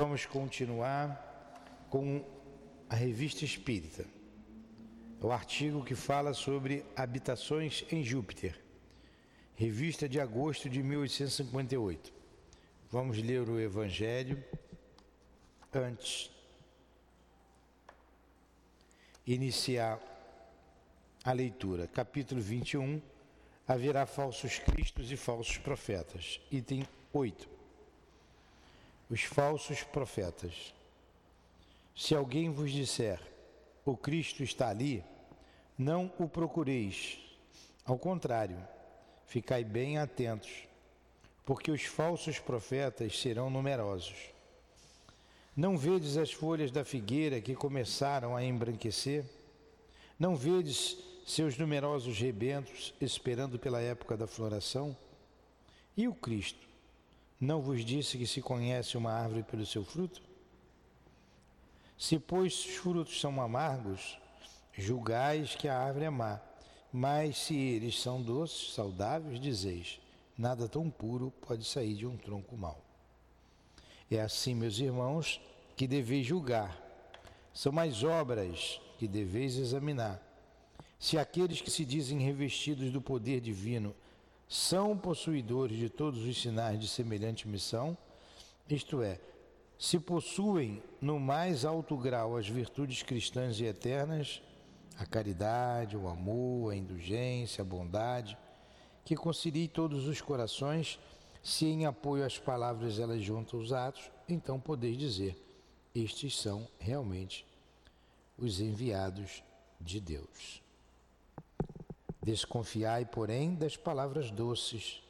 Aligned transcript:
Vamos 0.00 0.24
continuar 0.24 1.84
com 1.90 2.24
a 2.88 2.94
Revista 2.94 3.44
Espírita, 3.44 4.06
o 5.20 5.30
artigo 5.30 5.84
que 5.84 5.94
fala 5.94 6.32
sobre 6.32 6.86
habitações 6.96 7.84
em 7.92 8.02
Júpiter, 8.02 8.58
revista 9.54 10.08
de 10.08 10.18
agosto 10.18 10.70
de 10.70 10.82
1858. 10.82 12.14
Vamos 12.90 13.18
ler 13.18 13.46
o 13.46 13.60
Evangelho 13.60 14.42
antes 15.70 16.30
iniciar 19.26 20.00
a 21.22 21.32
leitura. 21.32 21.86
Capítulo 21.86 22.40
21. 22.40 23.02
Haverá 23.68 24.06
falsos 24.06 24.58
cristos 24.60 25.12
e 25.12 25.16
falsos 25.18 25.58
profetas. 25.58 26.40
Item 26.50 26.88
8 27.12 27.59
os 29.10 29.22
falsos 29.22 29.82
profetas. 29.82 30.72
Se 31.96 32.14
alguém 32.14 32.48
vos 32.48 32.70
disser, 32.70 33.20
o 33.84 33.96
Cristo 33.96 34.44
está 34.44 34.68
ali, 34.68 35.04
não 35.76 36.12
o 36.16 36.28
procureis. 36.28 37.18
Ao 37.84 37.98
contrário, 37.98 38.56
ficai 39.26 39.64
bem 39.64 39.98
atentos, 39.98 40.68
porque 41.44 41.72
os 41.72 41.82
falsos 41.82 42.38
profetas 42.38 43.18
serão 43.18 43.50
numerosos. 43.50 44.30
Não 45.56 45.76
vedes 45.76 46.16
as 46.16 46.32
folhas 46.32 46.70
da 46.70 46.84
figueira 46.84 47.40
que 47.40 47.56
começaram 47.56 48.36
a 48.36 48.44
embranquecer? 48.44 49.24
Não 50.16 50.36
vedes 50.36 50.96
seus 51.26 51.58
numerosos 51.58 52.16
rebentos 52.18 52.94
esperando 53.00 53.58
pela 53.58 53.80
época 53.80 54.16
da 54.16 54.28
floração? 54.28 54.96
E 55.96 56.06
o 56.06 56.14
Cristo? 56.14 56.69
Não 57.40 57.62
vos 57.62 57.84
disse 57.84 58.18
que 58.18 58.26
se 58.26 58.42
conhece 58.42 58.98
uma 58.98 59.12
árvore 59.12 59.42
pelo 59.42 59.64
seu 59.64 59.82
fruto? 59.82 60.20
Se, 61.96 62.18
pois, 62.18 62.52
os 62.66 62.76
frutos 62.76 63.18
são 63.18 63.40
amargos, 63.40 64.18
julgais 64.74 65.54
que 65.54 65.66
a 65.66 65.78
árvore 65.78 66.04
é 66.04 66.10
má. 66.10 66.40
Mas 66.92 67.38
se 67.38 67.56
eles 67.56 68.00
são 68.00 68.20
doces, 68.20 68.74
saudáveis, 68.74 69.40
dizeis: 69.40 70.00
nada 70.36 70.68
tão 70.68 70.90
puro 70.90 71.32
pode 71.46 71.64
sair 71.64 71.94
de 71.94 72.06
um 72.06 72.16
tronco 72.16 72.56
mau. 72.56 72.84
É 74.10 74.20
assim, 74.20 74.54
meus 74.54 74.78
irmãos, 74.78 75.40
que 75.76 75.86
deveis 75.86 76.26
julgar. 76.26 76.76
São 77.54 77.72
mais 77.72 78.02
obras 78.02 78.80
que 78.98 79.08
deveis 79.08 79.56
examinar. 79.56 80.20
Se 80.98 81.16
aqueles 81.16 81.62
que 81.62 81.70
se 81.70 81.84
dizem 81.84 82.18
revestidos 82.18 82.92
do 82.92 83.00
poder 83.00 83.40
divino 83.40 83.94
são 84.50 84.98
possuidores 84.98 85.78
de 85.78 85.88
todos 85.88 86.24
os 86.24 86.42
sinais 86.42 86.80
de 86.80 86.88
semelhante 86.88 87.46
missão, 87.46 87.96
isto 88.68 89.00
é, 89.00 89.20
se 89.78 89.96
possuem 89.96 90.82
no 91.00 91.20
mais 91.20 91.64
alto 91.64 91.96
grau 91.96 92.36
as 92.36 92.48
virtudes 92.48 93.00
cristãs 93.04 93.60
e 93.60 93.64
eternas, 93.64 94.42
a 94.98 95.06
caridade, 95.06 95.96
o 95.96 96.08
amor, 96.08 96.72
a 96.72 96.76
indulgência, 96.76 97.62
a 97.62 97.64
bondade, 97.64 98.36
que 99.04 99.14
concilie 99.14 99.68
todos 99.68 100.08
os 100.08 100.20
corações, 100.20 100.98
se 101.44 101.66
em 101.66 101.86
apoio 101.86 102.26
às 102.26 102.36
palavras 102.36 102.98
elas 102.98 103.22
juntam 103.22 103.60
os 103.60 103.72
atos, 103.72 104.10
então 104.28 104.58
podeis 104.58 104.98
dizer: 104.98 105.40
estes 105.94 106.36
são 106.36 106.66
realmente 106.76 107.46
os 108.36 108.60
enviados 108.60 109.44
de 109.80 110.00
Deus. 110.00 110.60
Desconfiai, 112.30 113.04
porém, 113.04 113.56
das 113.56 113.76
palavras 113.76 114.30
doces. 114.30 115.02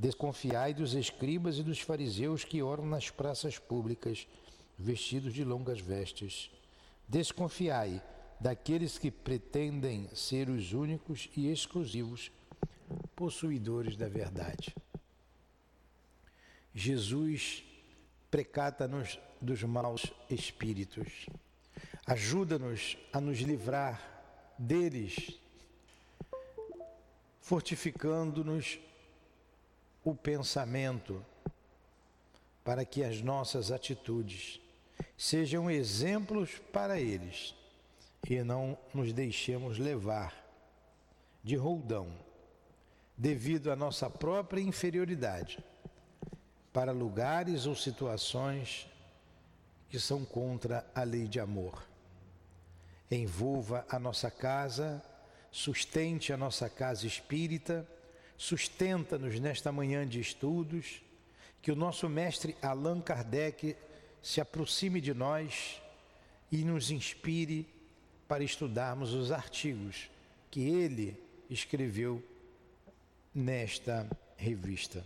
Desconfiai 0.00 0.72
dos 0.72 0.94
escribas 0.94 1.58
e 1.58 1.62
dos 1.64 1.80
fariseus 1.80 2.44
que 2.44 2.62
oram 2.62 2.86
nas 2.86 3.10
praças 3.10 3.58
públicas, 3.58 4.28
vestidos 4.78 5.34
de 5.34 5.42
longas 5.42 5.80
vestes. 5.80 6.52
Desconfiai 7.08 8.00
daqueles 8.38 8.96
que 8.96 9.10
pretendem 9.10 10.08
ser 10.14 10.48
os 10.48 10.72
únicos 10.72 11.28
e 11.36 11.50
exclusivos 11.50 12.30
possuidores 13.16 13.96
da 13.96 14.08
verdade. 14.08 14.72
Jesus 16.72 17.64
precata-nos 18.30 19.18
dos 19.40 19.64
maus 19.64 20.12
espíritos. 20.30 21.26
Ajuda-nos 22.06 22.96
a 23.12 23.20
nos 23.20 23.38
livrar 23.38 24.54
deles 24.56 25.40
fortificando-nos 27.48 28.78
o 30.04 30.14
pensamento 30.14 31.24
para 32.62 32.84
que 32.84 33.02
as 33.02 33.22
nossas 33.22 33.72
atitudes 33.72 34.60
sejam 35.16 35.70
exemplos 35.70 36.58
para 36.70 37.00
eles 37.00 37.54
e 38.28 38.42
não 38.42 38.76
nos 38.92 39.14
deixemos 39.14 39.78
levar 39.78 40.34
de 41.42 41.56
roldão 41.56 42.12
devido 43.16 43.72
à 43.72 43.76
nossa 43.76 44.10
própria 44.10 44.60
inferioridade 44.60 45.64
para 46.70 46.92
lugares 46.92 47.64
ou 47.64 47.74
situações 47.74 48.86
que 49.88 49.98
são 49.98 50.22
contra 50.22 50.84
a 50.94 51.02
lei 51.02 51.26
de 51.26 51.40
amor. 51.40 51.82
Envolva 53.10 53.86
a 53.88 53.98
nossa 53.98 54.30
casa 54.30 55.02
sustente 55.50 56.32
a 56.32 56.36
nossa 56.36 56.68
casa 56.68 57.06
espírita, 57.06 57.86
sustenta-nos 58.36 59.40
nesta 59.40 59.72
manhã 59.72 60.06
de 60.06 60.20
estudos, 60.20 61.02
que 61.60 61.72
o 61.72 61.76
nosso 61.76 62.08
mestre 62.08 62.56
Allan 62.62 63.00
Kardec 63.00 63.76
se 64.22 64.40
aproxime 64.40 65.00
de 65.00 65.12
nós 65.12 65.80
e 66.50 66.58
nos 66.64 66.90
inspire 66.90 67.66
para 68.26 68.44
estudarmos 68.44 69.12
os 69.14 69.32
artigos 69.32 70.10
que 70.50 70.60
ele 70.60 71.20
escreveu 71.50 72.22
nesta 73.34 74.08
revista. 74.36 75.04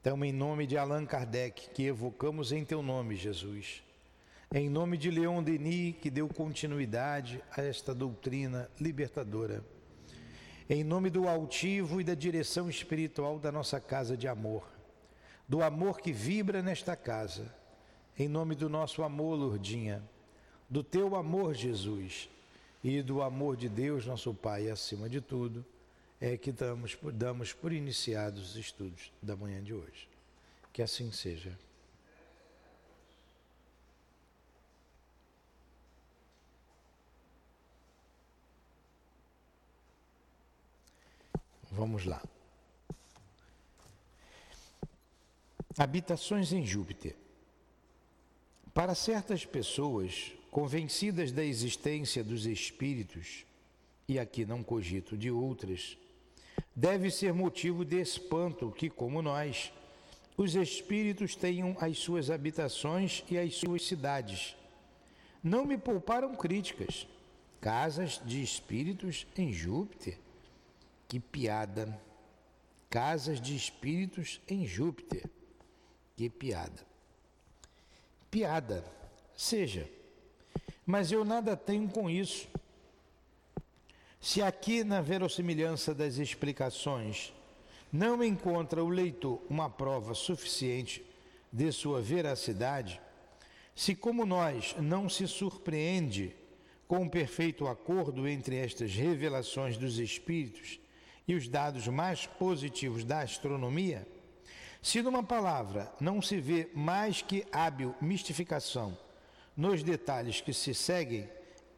Então, 0.00 0.24
em 0.24 0.32
nome 0.32 0.66
de 0.66 0.76
Allan 0.76 1.04
Kardec, 1.04 1.70
que 1.70 1.84
evocamos 1.84 2.52
em 2.52 2.64
teu 2.64 2.82
nome, 2.82 3.16
Jesus, 3.16 3.82
em 4.52 4.68
nome 4.70 4.96
de 4.96 5.10
Leon 5.10 5.42
Denis, 5.42 5.96
que 6.00 6.10
deu 6.10 6.28
continuidade 6.28 7.42
a 7.56 7.62
esta 7.62 7.94
doutrina 7.94 8.70
libertadora. 8.80 9.64
Em 10.68 10.82
nome 10.82 11.10
do 11.10 11.28
altivo 11.28 12.00
e 12.00 12.04
da 12.04 12.14
direção 12.14 12.68
espiritual 12.68 13.38
da 13.38 13.52
nossa 13.52 13.80
casa 13.80 14.16
de 14.16 14.26
amor, 14.26 14.68
do 15.48 15.62
amor 15.62 16.00
que 16.00 16.12
vibra 16.12 16.62
nesta 16.62 16.96
casa. 16.96 17.54
Em 18.18 18.28
nome 18.28 18.54
do 18.54 18.68
nosso 18.68 19.02
amor, 19.02 19.36
Lourdinha, 19.36 20.02
do 20.70 20.82
teu 20.82 21.14
amor, 21.14 21.54
Jesus, 21.54 22.28
e 22.82 23.02
do 23.02 23.22
amor 23.22 23.56
de 23.56 23.68
Deus, 23.68 24.06
nosso 24.06 24.32
Pai, 24.32 24.70
acima 24.70 25.08
de 25.08 25.20
tudo, 25.20 25.64
é 26.20 26.36
que 26.36 26.50
damos, 26.50 26.96
damos 27.12 27.52
por 27.52 27.72
iniciados 27.72 28.50
os 28.50 28.56
estudos 28.56 29.12
da 29.20 29.36
manhã 29.36 29.62
de 29.62 29.74
hoje. 29.74 30.08
Que 30.72 30.82
assim 30.82 31.12
seja. 31.12 31.58
Vamos 41.76 42.06
lá. 42.06 42.22
Habitações 45.76 46.50
em 46.50 46.64
Júpiter. 46.64 47.14
Para 48.72 48.94
certas 48.94 49.44
pessoas 49.44 50.32
convencidas 50.50 51.30
da 51.30 51.44
existência 51.44 52.24
dos 52.24 52.46
espíritos, 52.46 53.44
e 54.08 54.18
aqui 54.18 54.46
não 54.46 54.62
cogito 54.62 55.18
de 55.18 55.30
outras, 55.30 55.98
deve 56.74 57.10
ser 57.10 57.34
motivo 57.34 57.84
de 57.84 58.00
espanto 58.00 58.70
que, 58.70 58.88
como 58.88 59.20
nós, 59.20 59.70
os 60.34 60.54
espíritos 60.54 61.36
tenham 61.36 61.76
as 61.78 61.98
suas 61.98 62.30
habitações 62.30 63.22
e 63.30 63.36
as 63.36 63.54
suas 63.54 63.86
cidades. 63.86 64.56
Não 65.44 65.66
me 65.66 65.76
pouparam 65.76 66.34
críticas. 66.34 67.06
Casas 67.60 68.18
de 68.24 68.42
espíritos 68.42 69.26
em 69.36 69.52
Júpiter 69.52 70.18
que 71.16 71.20
piada. 71.20 71.98
Casas 72.90 73.40
de 73.40 73.56
espíritos 73.56 74.40
em 74.46 74.66
Júpiter. 74.66 75.24
Que 76.14 76.28
piada. 76.28 76.86
Piada, 78.30 78.84
seja. 79.34 79.88
Mas 80.84 81.10
eu 81.10 81.24
nada 81.24 81.56
tenho 81.56 81.88
com 81.88 82.10
isso. 82.10 82.48
Se 84.20 84.42
aqui 84.42 84.84
na 84.84 85.00
verossimilhança 85.00 85.94
das 85.94 86.18
explicações 86.18 87.32
não 87.90 88.22
encontra 88.22 88.84
o 88.84 88.88
leitor 88.88 89.40
uma 89.48 89.70
prova 89.70 90.14
suficiente 90.14 91.04
de 91.50 91.72
sua 91.72 92.02
veracidade, 92.02 93.00
se 93.74 93.94
como 93.94 94.26
nós 94.26 94.74
não 94.78 95.08
se 95.08 95.26
surpreende 95.26 96.34
com 96.86 97.04
o 97.04 97.10
perfeito 97.10 97.66
acordo 97.66 98.28
entre 98.28 98.56
estas 98.56 98.92
revelações 98.94 99.76
dos 99.78 99.98
espíritos 99.98 100.78
e 101.26 101.34
os 101.34 101.48
dados 101.48 101.88
mais 101.88 102.26
positivos 102.26 103.04
da 103.04 103.20
astronomia, 103.20 104.06
Se 104.82 105.02
numa 105.02 105.22
palavra 105.22 105.92
não 106.00 106.22
se 106.22 106.38
vê 106.40 106.70
mais 106.72 107.20
que 107.20 107.44
hábil 107.50 107.92
mistificação 108.00 108.96
nos 109.56 109.82
detalhes 109.82 110.40
que 110.40 110.52
se 110.52 110.72
seguem 110.72 111.28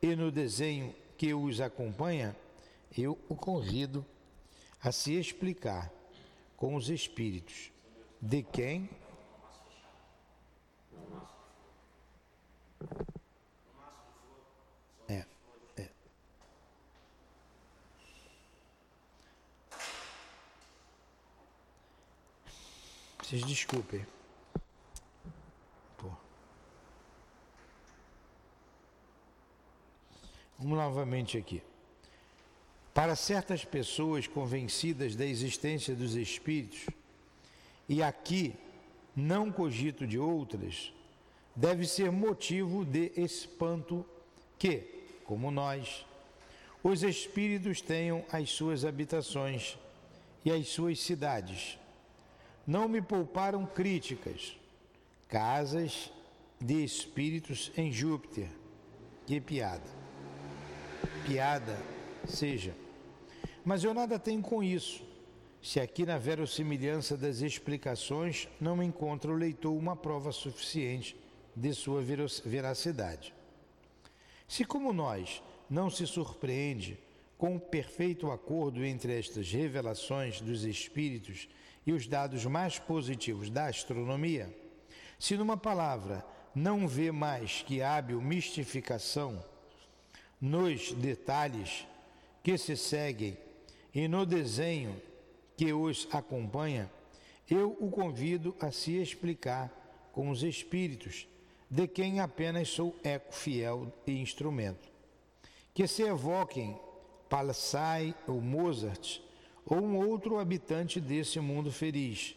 e 0.02 0.14
no 0.14 0.30
desenho 0.30 0.94
que 1.16 1.32
os 1.32 1.58
acompanha, 1.58 2.36
eu 2.96 3.18
o 3.26 3.34
convido 3.34 4.04
a 4.82 4.92
se 4.92 5.14
explicar 5.18 5.90
com 6.54 6.74
os 6.74 6.90
espíritos 6.90 7.72
de 8.20 8.42
quem 8.42 8.90
Vocês 23.28 23.44
desculpem. 23.44 24.06
Pô. 25.98 26.10
Vamos 30.58 30.78
novamente 30.78 31.36
aqui. 31.36 31.62
Para 32.94 33.14
certas 33.14 33.66
pessoas 33.66 34.26
convencidas 34.26 35.14
da 35.14 35.26
existência 35.26 35.94
dos 35.94 36.14
espíritos, 36.14 36.86
e 37.86 38.02
aqui 38.02 38.54
não 39.14 39.52
cogito 39.52 40.06
de 40.06 40.18
outras, 40.18 40.90
deve 41.54 41.86
ser 41.86 42.10
motivo 42.10 42.82
de 42.82 43.12
espanto 43.14 44.06
que, 44.58 45.04
como 45.26 45.50
nós, 45.50 46.06
os 46.82 47.02
espíritos 47.02 47.82
tenham 47.82 48.24
as 48.32 48.48
suas 48.48 48.86
habitações 48.86 49.76
e 50.46 50.50
as 50.50 50.66
suas 50.68 50.98
cidades. 50.98 51.78
Não 52.68 52.86
me 52.86 53.00
pouparam 53.00 53.64
críticas, 53.64 54.54
casas 55.26 56.12
de 56.60 56.84
espíritos 56.84 57.72
em 57.74 57.90
Júpiter. 57.90 58.50
Que 59.26 59.40
piada. 59.40 59.88
Piada 61.26 61.78
seja. 62.26 62.76
Mas 63.64 63.82
eu 63.82 63.94
nada 63.94 64.18
tenho 64.18 64.42
com 64.42 64.62
isso, 64.62 65.02
se 65.62 65.80
aqui 65.80 66.04
na 66.04 66.18
verossimilhança 66.18 67.16
das 67.16 67.40
explicações 67.40 68.46
não 68.60 68.82
encontra 68.82 69.30
o 69.30 69.34
leitor 69.34 69.74
uma 69.74 69.96
prova 69.96 70.30
suficiente 70.30 71.16
de 71.56 71.72
sua 71.72 72.02
veracidade. 72.44 73.32
Se, 74.46 74.66
como 74.66 74.92
nós, 74.92 75.42
não 75.70 75.88
se 75.88 76.06
surpreende 76.06 76.98
com 77.38 77.56
o 77.56 77.60
perfeito 77.60 78.30
acordo 78.30 78.84
entre 78.84 79.18
estas 79.18 79.50
revelações 79.50 80.42
dos 80.42 80.64
espíritos 80.64 81.48
e 81.86 81.92
os 81.92 82.06
dados 82.06 82.44
mais 82.44 82.78
positivos 82.78 83.50
da 83.50 83.66
astronomia, 83.66 84.54
se 85.18 85.36
numa 85.36 85.56
palavra 85.56 86.24
não 86.54 86.86
vê 86.86 87.10
mais 87.10 87.62
que 87.62 87.82
hábil 87.82 88.20
mistificação 88.20 89.42
nos 90.40 90.92
detalhes 90.92 91.86
que 92.42 92.56
se 92.56 92.76
seguem 92.76 93.36
e 93.94 94.06
no 94.06 94.24
desenho 94.24 95.00
que 95.56 95.72
os 95.72 96.06
acompanha, 96.12 96.90
eu 97.50 97.76
o 97.80 97.90
convido 97.90 98.54
a 98.60 98.70
se 98.70 98.96
explicar 98.96 99.72
com 100.12 100.30
os 100.30 100.42
espíritos, 100.42 101.26
de 101.70 101.86
quem 101.86 102.20
apenas 102.20 102.68
sou 102.68 102.94
eco 103.02 103.34
fiel 103.34 103.92
e 104.06 104.20
instrumento. 104.20 104.88
Que 105.74 105.86
se 105.86 106.02
evoquem 106.02 106.78
Palasai 107.28 108.14
ou 108.26 108.40
Mozart 108.40 109.20
ou 109.68 109.78
um 109.78 109.96
outro 109.96 110.38
habitante 110.38 111.00
desse 111.00 111.38
mundo 111.38 111.70
feliz. 111.70 112.34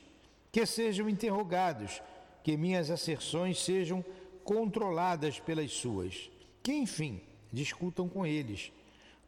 Que 0.52 0.66
sejam 0.66 1.08
interrogados, 1.08 2.02
que 2.44 2.58
minhas 2.58 2.92
asserções 2.92 3.64
sejam 3.64 4.04
controladas 4.44 5.40
pelas 5.40 5.72
suas. 5.72 6.30
Que, 6.62 6.74
enfim, 6.74 7.22
discutam 7.52 8.10
com 8.10 8.26
eles, 8.26 8.72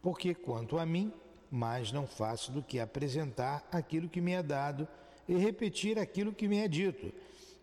porque 0.01 0.33
quanto 0.33 0.77
a 0.77 0.85
mim, 0.85 1.13
mas 1.49 1.91
não 1.91 2.05
faço 2.05 2.51
do 2.51 2.61
que 2.61 2.79
apresentar 2.79 3.67
aquilo 3.71 4.09
que 4.09 4.19
me 4.19 4.33
é 4.33 4.43
dado 4.43 4.87
e 5.27 5.35
repetir 5.35 5.97
aquilo 5.97 6.33
que 6.33 6.47
me 6.47 6.57
é 6.57 6.67
dito. 6.67 7.13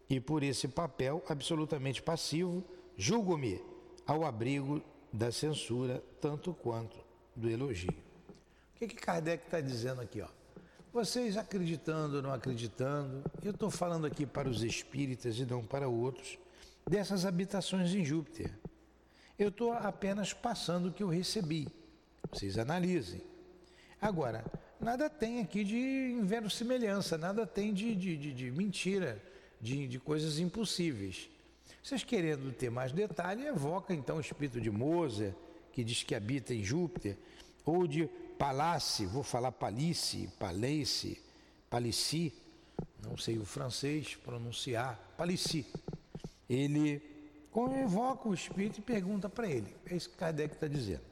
E 0.08 0.18
por 0.18 0.42
esse 0.42 0.66
papel 0.66 1.22
absolutamente 1.28 2.02
passivo, 2.02 2.64
julgo-me 2.96 3.60
ao 4.06 4.24
abrigo 4.24 4.82
da 5.12 5.30
censura, 5.30 6.02
tanto 6.20 6.54
quanto 6.54 6.96
do 7.36 7.48
elogio. 7.48 8.09
Que, 8.80 8.88
que 8.88 8.96
Kardec 8.96 9.44
está 9.44 9.60
dizendo 9.60 10.00
aqui? 10.00 10.22
Ó? 10.22 10.28
Vocês 10.90 11.36
acreditando 11.36 12.16
ou 12.16 12.22
não 12.22 12.32
acreditando, 12.32 13.22
eu 13.42 13.50
estou 13.50 13.70
falando 13.70 14.06
aqui 14.06 14.24
para 14.24 14.48
os 14.48 14.62
espíritas 14.62 15.38
e 15.38 15.44
não 15.44 15.62
para 15.62 15.86
outros, 15.86 16.38
dessas 16.88 17.26
habitações 17.26 17.94
em 17.94 18.02
Júpiter. 18.02 18.50
Eu 19.38 19.50
estou 19.50 19.74
apenas 19.74 20.32
passando 20.32 20.88
o 20.88 20.92
que 20.92 21.02
eu 21.02 21.08
recebi. 21.08 21.68
Vocês 22.32 22.56
analisem. 22.56 23.20
Agora, 24.00 24.42
nada 24.80 25.10
tem 25.10 25.40
aqui 25.40 25.62
de 25.62 26.16
inverossimilhança, 26.18 27.18
nada 27.18 27.46
tem 27.46 27.74
de, 27.74 27.94
de, 27.94 28.16
de, 28.16 28.32
de 28.32 28.50
mentira, 28.50 29.22
de, 29.60 29.86
de 29.86 29.98
coisas 30.00 30.38
impossíveis. 30.38 31.28
Vocês 31.82 32.02
querendo 32.02 32.50
ter 32.50 32.70
mais 32.70 32.92
detalhe, 32.92 33.44
evoca 33.46 33.92
então 33.92 34.16
o 34.16 34.20
espírito 34.22 34.58
de 34.58 34.70
Moser, 34.70 35.34
que 35.70 35.84
diz 35.84 36.02
que 36.02 36.14
habita 36.14 36.54
em 36.54 36.64
Júpiter, 36.64 37.18
ou 37.62 37.86
de 37.86 38.08
Palace, 38.40 39.04
vou 39.04 39.22
falar 39.22 39.52
Palice, 39.52 40.26
Palace, 40.38 41.22
Palici, 41.68 42.32
não 43.02 43.14
sei 43.14 43.36
o 43.36 43.44
francês 43.44 44.16
pronunciar, 44.16 44.98
Palici. 45.14 45.66
Ele 46.48 47.02
evoca 47.84 48.30
o 48.30 48.32
espírito 48.32 48.78
e 48.78 48.82
pergunta 48.82 49.28
para 49.28 49.46
ele. 49.46 49.76
É 49.84 49.94
isso 49.94 50.08
que 50.08 50.16
Kardec 50.16 50.54
está 50.54 50.66
dizendo. 50.66 51.02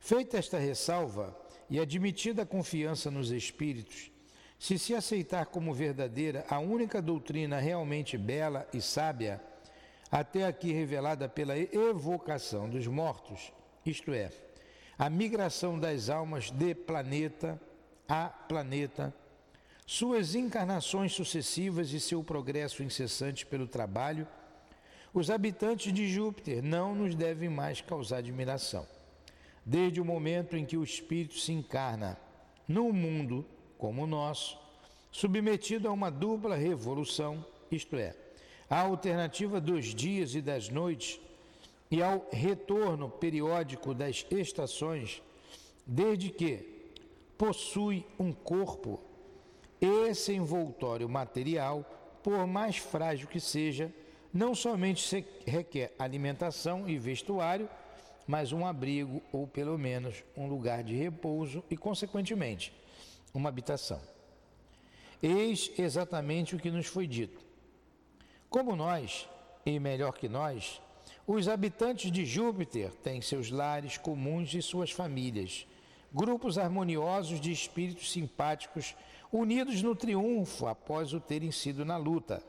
Feita 0.00 0.38
esta 0.38 0.58
ressalva, 0.58 1.40
e 1.70 1.78
admitida 1.78 2.42
a 2.42 2.46
confiança 2.46 3.08
nos 3.08 3.30
espíritos, 3.30 4.10
se 4.58 4.80
se 4.80 4.96
aceitar 4.96 5.46
como 5.46 5.72
verdadeira 5.72 6.44
a 6.50 6.58
única 6.58 7.00
doutrina 7.00 7.60
realmente 7.60 8.18
bela 8.18 8.68
e 8.74 8.80
sábia, 8.80 9.40
até 10.10 10.46
aqui 10.46 10.72
revelada 10.72 11.28
pela 11.28 11.56
evocação 11.56 12.68
dos 12.68 12.88
mortos, 12.88 13.52
isto 13.86 14.12
é, 14.12 14.32
a 15.02 15.10
migração 15.10 15.76
das 15.76 16.08
almas 16.08 16.52
de 16.52 16.76
planeta 16.76 17.60
a 18.08 18.28
planeta, 18.28 19.12
suas 19.84 20.36
encarnações 20.36 21.12
sucessivas 21.12 21.92
e 21.92 21.98
seu 21.98 22.22
progresso 22.22 22.84
incessante 22.84 23.44
pelo 23.44 23.66
trabalho, 23.66 24.28
os 25.12 25.28
habitantes 25.28 25.92
de 25.92 26.06
Júpiter 26.08 26.62
não 26.62 26.94
nos 26.94 27.16
devem 27.16 27.48
mais 27.48 27.80
causar 27.80 28.18
admiração. 28.18 28.86
Desde 29.66 30.00
o 30.00 30.04
momento 30.04 30.56
em 30.56 30.64
que 30.64 30.76
o 30.76 30.84
espírito 30.84 31.36
se 31.38 31.52
encarna 31.52 32.16
num 32.68 32.92
mundo 32.92 33.44
como 33.78 34.04
o 34.04 34.06
nosso, 34.06 34.56
submetido 35.10 35.88
a 35.88 35.92
uma 35.92 36.10
dupla 36.10 36.54
revolução, 36.54 37.44
isto 37.72 37.96
é, 37.96 38.14
a 38.70 38.80
alternativa 38.80 39.60
dos 39.60 39.94
dias 39.94 40.36
e 40.36 40.40
das 40.40 40.68
noites 40.68 41.18
e 41.92 42.02
ao 42.02 42.26
retorno 42.32 43.10
periódico 43.10 43.92
das 43.92 44.24
estações, 44.30 45.22
desde 45.86 46.30
que 46.30 46.90
possui 47.36 48.06
um 48.18 48.32
corpo, 48.32 48.98
esse 49.78 50.32
envoltório 50.32 51.06
material, 51.06 51.84
por 52.22 52.46
mais 52.46 52.78
frágil 52.78 53.28
que 53.28 53.38
seja, 53.38 53.92
não 54.32 54.54
somente 54.54 55.22
requer 55.46 55.94
alimentação 55.98 56.88
e 56.88 56.96
vestuário, 56.96 57.68
mas 58.26 58.52
um 58.52 58.64
abrigo 58.64 59.20
ou 59.30 59.46
pelo 59.46 59.76
menos 59.76 60.24
um 60.34 60.46
lugar 60.48 60.82
de 60.82 60.94
repouso 60.94 61.62
e, 61.70 61.76
consequentemente, 61.76 62.72
uma 63.34 63.50
habitação. 63.50 64.00
Eis 65.22 65.70
exatamente 65.76 66.56
o 66.56 66.58
que 66.58 66.70
nos 66.70 66.86
foi 66.86 67.06
dito. 67.06 67.44
Como 68.48 68.74
nós, 68.74 69.28
e 69.66 69.78
melhor 69.78 70.12
que 70.12 70.28
nós, 70.28 70.80
os 71.34 71.48
habitantes 71.48 72.12
de 72.12 72.26
Júpiter 72.26 72.92
têm 73.02 73.22
seus 73.22 73.50
lares 73.50 73.96
comuns 73.96 74.52
e 74.52 74.60
suas 74.60 74.90
famílias, 74.90 75.66
grupos 76.12 76.58
harmoniosos 76.58 77.40
de 77.40 77.50
espíritos 77.50 78.12
simpáticos 78.12 78.94
unidos 79.32 79.80
no 79.80 79.96
triunfo 79.96 80.66
após 80.66 81.14
o 81.14 81.20
terem 81.20 81.50
sido 81.50 81.86
na 81.86 81.96
luta. 81.96 82.42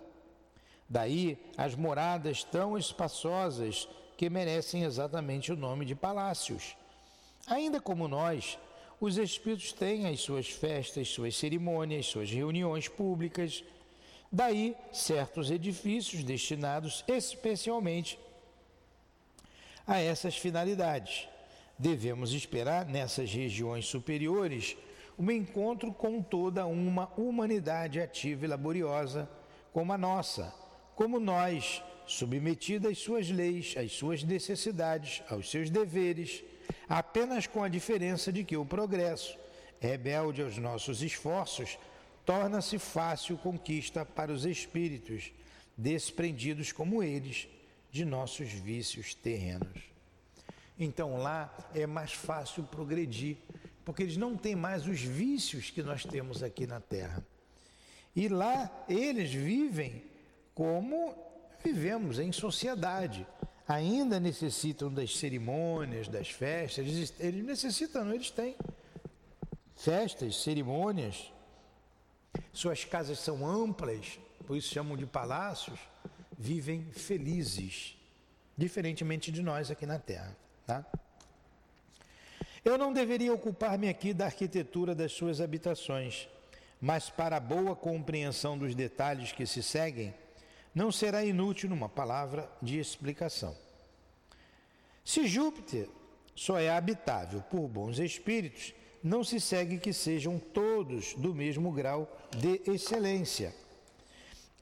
Daí 0.90 1.38
as 1.56 1.76
moradas 1.76 2.44
tão 2.44 2.78
espaçosas 2.78 3.88
que 4.18 4.30
merecem 4.30 4.84
exatamente 4.84 5.54
o 5.54 5.56
nome 5.56 5.86
de 5.86 5.96
palácios. 5.96 6.76
Ainda 7.48 7.80
como 7.80 8.06
nós, 8.10 8.60
os 9.00 9.18
espíritos 9.18 9.72
têm 9.72 10.08
as 10.08 10.20
suas 10.20 10.50
festas, 10.50 11.08
suas 11.08 11.38
cerimônias, 11.38 12.08
suas 12.08 12.30
reuniões 12.30 12.90
públicas. 12.90 13.64
Daí, 14.30 14.76
certos 14.92 15.50
edifícios 15.50 16.22
destinados 16.22 17.02
especialmente 17.08 18.20
a 19.86 20.00
essas 20.00 20.38
finalidades. 20.38 21.28
Devemos 21.78 22.34
esperar 22.34 22.86
nessas 22.86 23.32
regiões 23.32 23.86
superiores 23.86 24.78
um 25.18 25.30
encontro 25.30 25.94
com 25.94 26.22
toda 26.22 26.66
uma 26.66 27.12
humanidade 27.18 28.00
ativa 28.00 28.46
e 28.46 28.48
laboriosa 28.48 29.30
como 29.72 29.94
a 29.94 29.98
nossa, 29.98 30.54
como 30.96 31.20
nós, 31.20 31.84
submetida 32.06 32.90
às 32.90 33.00
suas 33.00 33.30
leis, 33.30 33.76
às 33.78 33.92
suas 33.92 34.24
necessidades, 34.24 35.24
aos 35.30 35.50
seus 35.50 35.70
deveres, 35.70 36.44
apenas 36.88 37.48
com 37.48 37.64
a 37.64 37.70
diferença 37.70 38.32
de 38.32 38.44
que 38.44 38.58
o 38.58 38.66
progresso, 38.66 39.38
rebelde 39.80 40.42
aos 40.42 40.58
nossos 40.58 41.02
esforços, 41.02 41.78
torna-se 42.26 42.78
fácil 42.80 43.38
conquista 43.38 44.06
para 44.06 44.32
os 44.32 44.46
espíritos, 44.46 45.32
desprendidos 45.78 46.72
como 46.72 47.04
eles 47.04 47.48
de 47.94 48.04
nossos 48.04 48.52
vícios 48.52 49.14
terrenos. 49.14 49.84
Então 50.80 51.16
lá 51.16 51.56
é 51.76 51.86
mais 51.86 52.12
fácil 52.12 52.64
progredir, 52.64 53.38
porque 53.86 54.02
eles 54.02 54.18
não 54.18 54.36
têm 54.36 54.56
mais 54.56 54.88
os 54.88 55.00
vícios 55.00 55.70
que 55.70 55.84
nós 55.84 56.04
temos 56.04 56.42
aqui 56.42 56.66
na 56.66 56.80
Terra. 56.80 57.24
E 58.16 58.28
lá 58.28 58.86
eles 58.90 59.32
vivem 59.32 60.04
como 60.56 61.16
vivemos 61.64 62.18
em 62.18 62.32
sociedade. 62.32 63.28
Ainda 63.68 64.20
necessitam 64.20 64.92
das 64.92 65.16
cerimônias, 65.16 66.08
das 66.08 66.30
festas, 66.30 66.80
eles, 66.80 67.14
eles 67.20 67.46
necessitam, 67.46 68.12
eles 68.12 68.32
têm 68.32 68.56
festas, 69.76 70.42
cerimônias. 70.42 71.32
Suas 72.52 72.84
casas 72.84 73.20
são 73.20 73.46
amplas, 73.48 74.20
por 74.48 74.58
isso 74.58 74.74
chamam 74.74 74.98
de 74.98 75.06
palácios, 75.06 75.80
vivem 76.38 76.86
felizes, 76.92 77.98
diferentemente 78.58 79.32
de 79.32 79.42
nós 79.42 79.72
aqui 79.72 79.86
na 79.86 80.00
Terra. 80.00 80.36
Tá? 80.66 80.86
Eu 82.64 82.78
não 82.78 82.94
deveria 82.94 83.34
ocupar-me 83.34 83.90
aqui 83.90 84.14
da 84.14 84.26
arquitetura 84.26 84.96
das 84.96 85.12
suas 85.12 85.42
habitações, 85.42 86.30
mas 86.80 87.10
para 87.10 87.38
a 87.38 87.40
boa 87.40 87.76
compreensão 87.76 88.58
dos 88.58 88.74
detalhes 88.74 89.32
que 89.32 89.46
se 89.46 89.62
seguem, 89.62 90.14
não 90.74 90.92
será 90.92 91.24
inútil 91.24 91.72
uma 91.72 91.90
palavra 91.90 92.50
de 92.62 92.80
explicação. 92.80 93.56
Se 95.04 95.28
Júpiter 95.28 95.88
só 96.36 96.58
é 96.58 96.70
habitável 96.70 97.42
por 97.42 97.68
bons 97.68 98.00
espíritos, 98.00 98.74
não 99.04 99.24
se 99.24 99.40
segue 99.40 99.78
que 99.78 99.92
sejam 99.92 100.40
todos 100.40 101.14
do 101.16 101.36
mesmo 101.36 101.72
grau 101.72 102.10
de 102.32 102.62
excelência. 102.72 103.54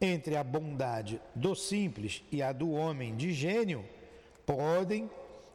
Entre 0.02 0.36
a 0.36 0.44
bondade 0.44 1.22
do 1.36 1.56
simples 1.56 2.24
e 2.32 2.42
a 2.42 2.52
do 2.52 2.72
homem 2.72 3.16
de 3.16 3.32
gênio, 3.32 3.86
podem 4.48 5.08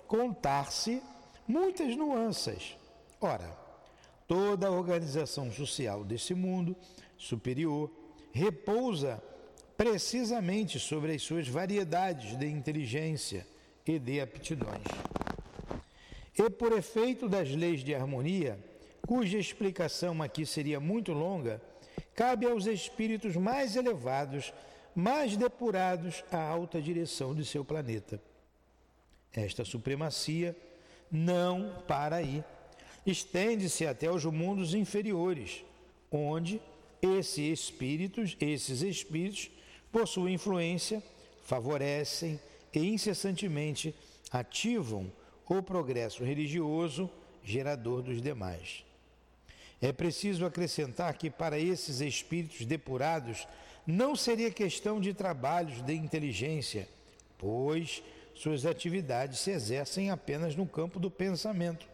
contar-se 0.07 1.03
muitas 1.49 1.97
nuances. 1.97 2.77
Ora, 3.21 3.51
toda 4.29 4.69
a 4.69 4.71
organização 4.71 5.51
social 5.51 6.05
desse 6.05 6.33
mundo 6.33 6.77
superior 7.19 7.91
repousa 8.33 9.21
precisamente 9.77 10.79
sobre 10.79 11.13
as 11.15 11.23
suas 11.23 11.49
variedades 11.49 12.39
de 12.39 12.47
inteligência 12.47 13.45
e 13.85 13.99
de 13.99 14.21
aptidões. 14.21 14.85
E 16.39 16.49
por 16.51 16.73
efeito 16.73 17.29
das 17.29 17.51
leis 17.51 17.83
de 17.83 17.95
harmonia, 17.95 18.59
cuja 19.07 19.39
explicação 19.39 20.23
aqui 20.23 20.47
seria 20.47 20.79
muito 20.79 21.13
longa, 21.13 21.61
cabe 22.17 22.47
aos 22.47 22.65
espíritos 22.67 23.37
mais 23.37 23.77
elevados, 23.77 24.53
mais 24.95 25.37
depurados, 25.37 26.25
a 26.33 26.41
alta 26.41 26.81
direção 26.81 27.35
de 27.35 27.45
seu 27.45 27.63
planeta. 27.63 28.21
Esta 29.33 29.65
supremacia 29.65 30.57
não 31.13 31.83
para 31.87 32.17
aí. 32.17 32.43
Estende-se 33.05 33.87
até 33.87 34.11
os 34.11 34.25
mundos 34.25 34.75
inferiores, 34.75 35.63
onde 36.11 36.61
esses 37.03 37.61
espíritos, 37.61 38.37
esses 38.41 38.81
espíritos 38.81 39.51
por 39.93 40.09
sua 40.09 40.31
influência, 40.31 41.03
favorecem 41.45 42.41
e 42.73 42.81
incessantemente 42.81 43.95
ativam 44.33 45.13
o 45.49 45.63
progresso 45.63 46.25
religioso 46.25 47.09
gerador 47.45 48.03
dos 48.03 48.21
demais. 48.21 48.85
É 49.81 49.93
preciso 49.93 50.47
acrescentar 50.47 51.17
que 51.19 51.31
para 51.31 51.59
esses 51.59 52.01
espíritos 52.01 52.65
depurados 52.65 53.47
não 53.87 54.17
seria 54.17 54.51
questão 54.51 55.01
de 55.01 55.13
trabalhos 55.13 55.83
de 55.83 55.95
inteligência, 55.95 56.89
pois 57.39 58.03
suas 58.35 58.67
atividades 58.67 59.41
se 59.41 59.51
exercem 59.51 60.11
apenas 60.11 60.57
no 60.57 60.67
campo 60.67 60.99
do 60.99 61.11
pensamento. 61.11 61.87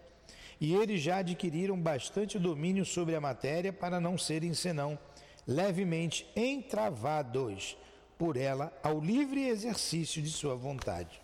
E 0.60 0.74
eles 0.74 1.00
já 1.00 1.18
adquiriram 1.18 1.78
bastante 1.78 2.38
domínio 2.38 2.84
sobre 2.84 3.14
a 3.16 3.20
matéria 3.20 3.72
para 3.72 4.00
não 4.00 4.16
serem 4.16 4.54
senão 4.54 4.98
levemente 5.46 6.26
entravados 6.36 7.76
por 8.16 8.36
ela 8.36 8.72
ao 8.82 9.00
livre 9.00 9.48
exercício 9.48 10.22
de 10.22 10.30
sua 10.30 10.54
vontade. 10.54 11.20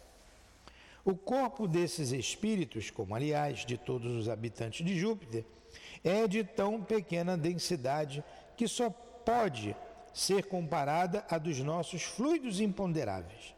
O 1.04 1.14
corpo 1.14 1.68
desses 1.68 2.10
espíritos, 2.10 2.90
como 2.90 3.14
aliás 3.14 3.64
de 3.64 3.78
todos 3.78 4.12
os 4.12 4.28
habitantes 4.28 4.84
de 4.84 4.98
Júpiter, 4.98 5.44
é 6.02 6.26
de 6.26 6.44
tão 6.44 6.82
pequena 6.82 7.36
densidade 7.36 8.24
que 8.56 8.66
só 8.66 8.90
pode 8.90 9.76
ser 10.12 10.46
comparada 10.46 11.24
à 11.28 11.38
dos 11.38 11.58
nossos 11.60 12.02
fluidos 12.02 12.60
imponderáveis, 12.60 13.54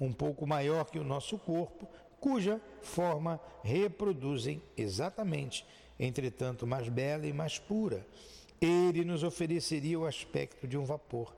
um 0.00 0.12
pouco 0.12 0.46
maior 0.46 0.90
que 0.90 0.98
o 0.98 1.04
nosso 1.04 1.38
corpo, 1.38 1.86
cuja 2.18 2.60
forma 2.80 3.40
reproduzem 3.62 4.62
exatamente, 4.76 5.66
entretanto 5.98 6.66
mais 6.66 6.88
bela 6.88 7.26
e 7.26 7.32
mais 7.32 7.58
pura. 7.58 8.06
Ele 8.60 9.04
nos 9.04 9.22
ofereceria 9.22 9.98
o 9.98 10.06
aspecto 10.06 10.66
de 10.66 10.78
um 10.78 10.84
vapor. 10.84 11.34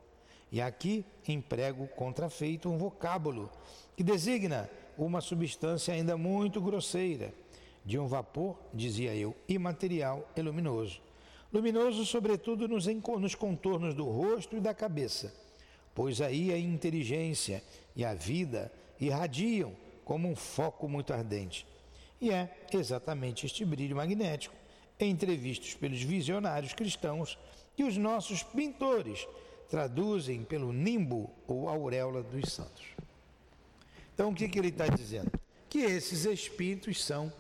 E 0.52 0.60
aqui 0.60 1.04
emprego 1.26 1.88
contrafeito 1.88 2.68
um 2.70 2.78
vocábulo 2.78 3.50
que 3.96 4.04
designa 4.04 4.70
uma 4.96 5.20
substância 5.20 5.92
ainda 5.92 6.16
muito 6.16 6.60
grosseira, 6.60 7.34
de 7.84 7.98
um 7.98 8.06
vapor, 8.06 8.56
dizia 8.72 9.14
eu, 9.14 9.36
imaterial 9.48 10.28
e 10.34 10.40
luminoso. 10.40 11.00
Luminoso, 11.52 12.04
sobretudo, 12.06 12.66
nos, 12.66 12.86
nos 12.86 13.34
contornos 13.34 13.94
do 13.94 14.04
rosto 14.04 14.56
e 14.56 14.60
da 14.60 14.74
cabeça, 14.74 15.34
pois 15.94 16.20
aí 16.20 16.52
a 16.52 16.58
inteligência 16.58 17.62
e 17.94 18.04
a 18.04 18.14
vida 18.14 18.72
irradiam 19.00 19.72
como 20.04 20.28
um 20.28 20.34
foco 20.34 20.88
muito 20.88 21.12
ardente. 21.12 21.66
E 22.20 22.30
é 22.30 22.66
exatamente 22.72 23.46
este 23.46 23.64
brilho 23.64 23.96
magnético, 23.96 24.54
entrevistos 24.98 25.74
pelos 25.74 26.02
visionários 26.02 26.72
cristãos, 26.72 27.38
que 27.76 27.84
os 27.84 27.96
nossos 27.96 28.42
pintores 28.42 29.26
traduzem 29.68 30.44
pelo 30.44 30.72
nimbo 30.72 31.30
ou 31.46 31.68
auréola 31.68 32.22
dos 32.22 32.52
santos. 32.52 32.84
Então, 34.14 34.30
o 34.30 34.34
que, 34.34 34.48
que 34.48 34.58
ele 34.58 34.68
está 34.68 34.86
dizendo? 34.86 35.30
Que 35.68 35.78
esses 35.78 36.24
espíritos 36.24 37.04
são 37.04 37.32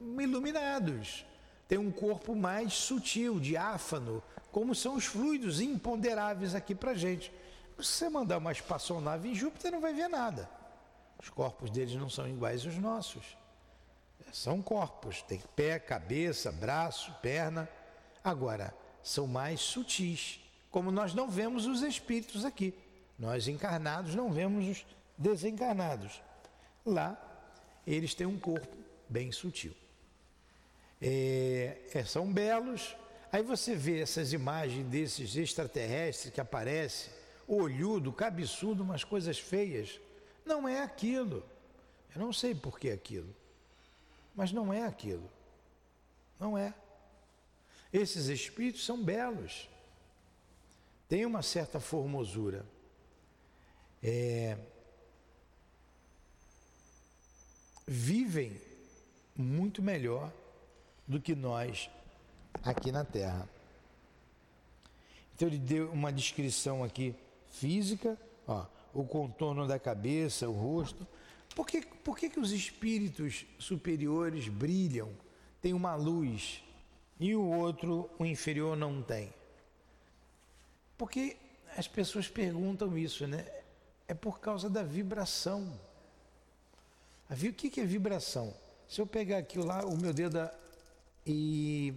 iluminados, 0.00 1.24
têm 1.68 1.78
um 1.78 1.90
corpo 1.90 2.34
mais 2.34 2.72
sutil, 2.74 3.40
diáfano, 3.40 4.22
como 4.50 4.74
são 4.74 4.94
os 4.94 5.04
fluidos 5.04 5.60
imponderáveis 5.60 6.54
aqui 6.54 6.74
para 6.74 6.94
gente. 6.94 7.32
Se 7.78 7.84
você 7.84 8.08
mandar 8.08 8.38
uma 8.38 8.52
espaçonave 8.52 9.28
em 9.28 9.34
Júpiter, 9.34 9.72
não 9.72 9.80
vai 9.80 9.92
ver 9.92 10.08
nada. 10.08 10.48
Os 11.20 11.28
corpos 11.28 11.70
deles 11.70 11.94
não 11.94 12.08
são 12.08 12.28
iguais 12.28 12.64
aos 12.64 12.76
nossos. 12.76 13.36
São 14.32 14.62
corpos, 14.62 15.22
tem 15.22 15.42
pé, 15.54 15.78
cabeça, 15.78 16.50
braço, 16.50 17.12
perna. 17.20 17.68
Agora, 18.22 18.74
são 19.02 19.26
mais 19.26 19.60
sutis 19.60 20.40
como 20.70 20.90
nós 20.90 21.14
não 21.14 21.28
vemos 21.30 21.66
os 21.66 21.82
espíritos 21.82 22.44
aqui. 22.44 22.74
Nós 23.18 23.48
encarnados 23.48 24.14
não 24.14 24.30
vemos 24.30 24.68
os 24.68 24.86
desencarnados. 25.16 26.20
Lá, 26.84 27.16
eles 27.86 28.14
têm 28.14 28.26
um 28.26 28.38
corpo 28.38 28.76
bem 29.08 29.32
sutil. 29.32 29.74
É, 31.00 31.78
é, 31.92 32.04
são 32.04 32.32
belos. 32.32 32.96
Aí 33.32 33.42
você 33.42 33.74
vê 33.74 34.00
essas 34.00 34.32
imagens 34.32 34.86
desses 34.86 35.36
extraterrestres 35.36 36.32
que 36.32 36.40
aparecem, 36.40 37.12
olhudo, 37.46 38.12
cabeçudo, 38.12 38.82
umas 38.82 39.04
coisas 39.04 39.38
feias. 39.38 40.00
Não 40.44 40.68
é 40.68 40.82
aquilo. 40.82 41.44
Eu 42.14 42.20
não 42.20 42.32
sei 42.32 42.54
por 42.54 42.78
que 42.78 42.90
aquilo. 42.90 43.34
Mas 44.34 44.52
não 44.52 44.72
é 44.72 44.84
aquilo. 44.84 45.30
Não 46.38 46.56
é. 46.56 46.74
Esses 47.92 48.26
espíritos 48.26 48.84
são 48.84 49.02
belos 49.02 49.68
tem 51.08 51.24
uma 51.24 51.42
certa 51.42 51.78
formosura. 51.80 52.66
É, 54.02 54.58
vivem 57.86 58.60
muito 59.34 59.82
melhor 59.82 60.32
do 61.06 61.20
que 61.20 61.34
nós 61.34 61.90
aqui 62.62 62.90
na 62.90 63.04
Terra. 63.04 63.48
Então 65.34 65.48
ele 65.48 65.58
deu 65.58 65.90
uma 65.90 66.12
descrição 66.12 66.82
aqui 66.82 67.14
física, 67.52 68.18
ó, 68.46 68.66
o 68.92 69.04
contorno 69.04 69.66
da 69.66 69.78
cabeça, 69.78 70.48
o 70.48 70.52
rosto. 70.52 71.06
Por 71.54 71.66
que, 71.66 71.82
por 71.82 72.16
que, 72.16 72.30
que 72.30 72.40
os 72.40 72.52
espíritos 72.52 73.46
superiores 73.58 74.48
brilham, 74.48 75.10
têm 75.60 75.74
uma 75.74 75.94
luz 75.94 76.62
e 77.20 77.34
o 77.34 77.42
outro, 77.42 78.10
o 78.18 78.24
inferior, 78.24 78.76
não 78.76 79.02
tem? 79.02 79.32
Porque 80.96 81.36
as 81.76 81.86
pessoas 81.86 82.28
perguntam 82.28 82.96
isso, 82.96 83.26
né? 83.26 83.46
É 84.08 84.14
por 84.14 84.40
causa 84.40 84.70
da 84.70 84.82
vibração. 84.82 85.78
O 87.28 87.52
que 87.52 87.80
é 87.80 87.84
vibração? 87.84 88.54
Se 88.88 89.00
eu 89.00 89.06
pegar 89.06 89.38
aqui 89.38 89.58
lá 89.58 89.84
o 89.84 89.96
meu 89.96 90.14
dedo 90.14 90.38
e, 91.26 91.92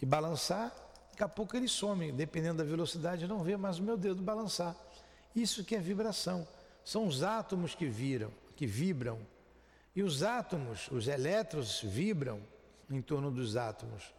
e 0.00 0.06
balançar, 0.06 0.74
daqui 1.10 1.22
a 1.22 1.28
pouco 1.28 1.56
ele 1.56 1.68
some, 1.68 2.10
dependendo 2.10 2.58
da 2.58 2.64
velocidade, 2.64 3.26
não 3.26 3.44
vê 3.44 3.56
mais 3.56 3.78
o 3.78 3.82
meu 3.82 3.96
dedo 3.96 4.22
balançar. 4.22 4.74
Isso 5.34 5.62
que 5.62 5.76
é 5.76 5.78
vibração. 5.78 6.48
São 6.82 7.06
os 7.06 7.22
átomos 7.22 7.74
que 7.74 7.86
viram, 7.86 8.32
que 8.56 8.66
vibram. 8.66 9.18
E 9.94 10.02
os 10.02 10.22
átomos, 10.22 10.88
os 10.90 11.06
elétrons 11.06 11.80
vibram 11.82 12.40
em 12.88 13.02
torno 13.02 13.30
dos 13.30 13.56
átomos. 13.56 14.14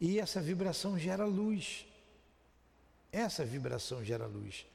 E 0.00 0.18
essa 0.18 0.40
vibração 0.40 0.98
gera 0.98 1.24
luz. 1.24 1.86
Essa 3.10 3.44
vibração 3.44 4.04
gera 4.04 4.26
luz. 4.26 4.66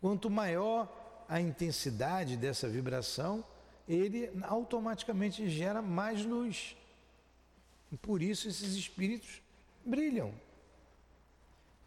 Quanto 0.00 0.30
maior 0.30 1.24
a 1.28 1.40
intensidade 1.40 2.36
dessa 2.36 2.68
vibração, 2.68 3.44
ele 3.88 4.30
automaticamente 4.42 5.48
gera 5.48 5.80
mais 5.82 6.24
luz. 6.24 6.76
Por 7.96 8.22
isso 8.22 8.48
esses 8.48 8.74
espíritos 8.74 9.40
brilham 9.84 10.34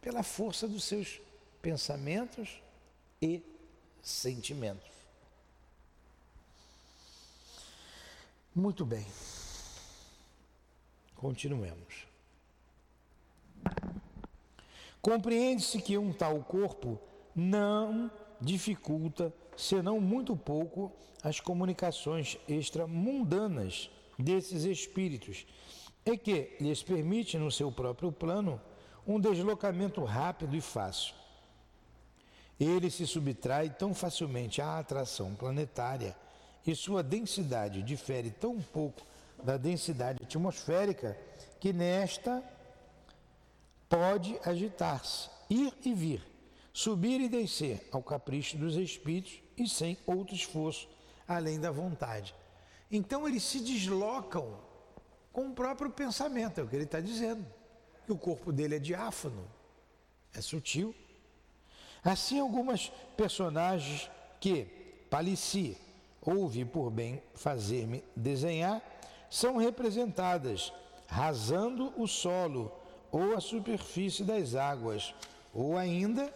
pela 0.02 0.24
força 0.24 0.68
dos 0.68 0.84
seus 0.84 1.20
pensamentos 1.62 2.62
e 3.22 3.42
sentimentos. 4.02 4.90
Muito 8.56 8.86
bem. 8.86 9.06
Continuemos. 11.16 12.08
Compreende-se 15.02 15.82
que 15.82 15.98
um 15.98 16.12
tal 16.14 16.44
corpo 16.44 17.00
não 17.36 18.10
dificulta, 18.42 19.34
senão 19.56 20.00
muito 20.00 20.36
pouco, 20.36 20.92
as 21.24 21.40
comunicações 21.40 22.38
extramundanas 22.48 23.90
desses 24.18 24.64
espíritos 24.64 25.46
e 26.08 26.18
que 26.18 26.56
lhes 26.60 26.82
permite, 26.82 27.38
no 27.38 27.52
seu 27.52 27.72
próprio 27.72 28.12
plano, 28.12 28.62
um 29.06 29.20
deslocamento 29.20 30.04
rápido 30.04 30.56
e 30.56 30.62
fácil. 30.62 31.14
Ele 32.60 32.90
se 32.90 33.06
subtrai 33.06 33.70
tão 33.70 33.94
facilmente 33.94 34.62
à 34.62 34.80
atração 34.80 35.36
planetária 35.36 36.16
e 36.66 36.76
sua 36.76 37.04
densidade 37.04 37.84
difere 37.84 38.32
tão 38.32 38.60
pouco 38.60 39.02
da 39.44 39.58
densidade 39.58 40.24
atmosférica 40.24 41.18
que 41.60 41.72
nesta 41.72 42.44
pode 43.88 44.38
agitar-se, 44.44 45.30
ir 45.50 45.74
e 45.86 45.94
vir, 45.94 46.22
subir 46.74 47.22
e 47.22 47.30
descer 47.30 47.88
ao 47.92 48.02
capricho 48.02 48.58
dos 48.58 48.76
espíritos 48.76 49.40
e 49.56 49.68
sem 49.68 49.98
outro 50.06 50.36
esforço 50.36 50.90
além 51.28 51.60
da 51.60 51.72
vontade. 51.72 52.34
Então 52.92 53.28
eles 53.28 53.44
se 53.44 53.60
deslocam 53.60 54.58
com 55.38 55.50
o 55.50 55.54
próprio 55.54 55.92
pensamento, 55.92 56.60
é 56.60 56.64
o 56.64 56.68
que 56.68 56.76
ele 56.76 56.86
está 56.86 57.00
dizendo. 57.00 57.46
Que 58.08 58.12
o 58.12 58.18
corpo 58.18 58.52
dele 58.52 58.78
é 58.78 58.80
diáfano, 58.80 59.48
é 60.34 60.42
sutil. 60.42 60.96
Assim, 62.04 62.40
algumas 62.40 62.92
personagens 63.16 64.10
que 64.40 64.66
Palissy 65.12 65.78
ouve 66.20 66.66
por 66.66 66.90
bem 66.90 67.22
fazer-me 67.36 68.04
desenhar 68.16 68.82
são 69.30 69.58
representadas 69.58 70.74
rasando 71.06 71.94
o 72.02 72.08
solo 72.08 72.72
ou 73.12 73.36
a 73.36 73.40
superfície 73.40 74.24
das 74.24 74.56
águas, 74.56 75.14
ou 75.54 75.78
ainda 75.78 76.34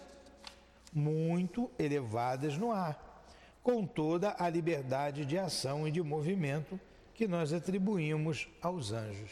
muito 0.93 1.71
elevadas 1.79 2.55
no 2.55 2.71
ar, 2.71 3.23
com 3.63 3.83
toda 3.83 4.35
a 4.37 4.47
liberdade 4.47 5.25
de 5.25 5.39
ação 5.39 5.87
e 5.87 5.91
de 5.91 6.03
movimento 6.03 6.79
que 7.21 7.27
nós 7.27 7.53
atribuímos 7.53 8.47
aos 8.59 8.91
anjos. 8.91 9.29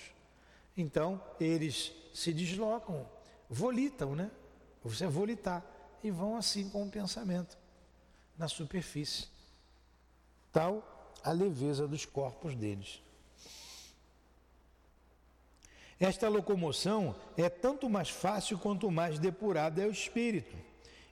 Então, 0.78 1.20
eles 1.40 1.92
se 2.14 2.32
deslocam, 2.32 3.04
volitam, 3.50 4.14
né? 4.14 4.30
Você 4.84 5.06
é 5.06 5.08
volitar, 5.08 5.66
e 6.04 6.12
vão 6.12 6.38
assim 6.38 6.70
com 6.70 6.84
o 6.84 6.92
pensamento 6.92 7.58
na 8.38 8.48
superfície. 8.48 9.26
Tal 10.54 11.16
a 11.24 11.32
leveza 11.32 11.88
dos 11.88 12.06
corpos 12.06 12.54
deles. 12.54 13.02
Esta 16.00 16.30
locomoção 16.30 17.16
é 17.36 17.50
tanto 17.50 17.90
mais 17.90 18.12
fácil 18.12 18.60
quanto 18.60 18.92
mais 18.92 19.18
depurado 19.18 19.82
é 19.82 19.88
o 19.88 19.92
espírito, 19.92 20.56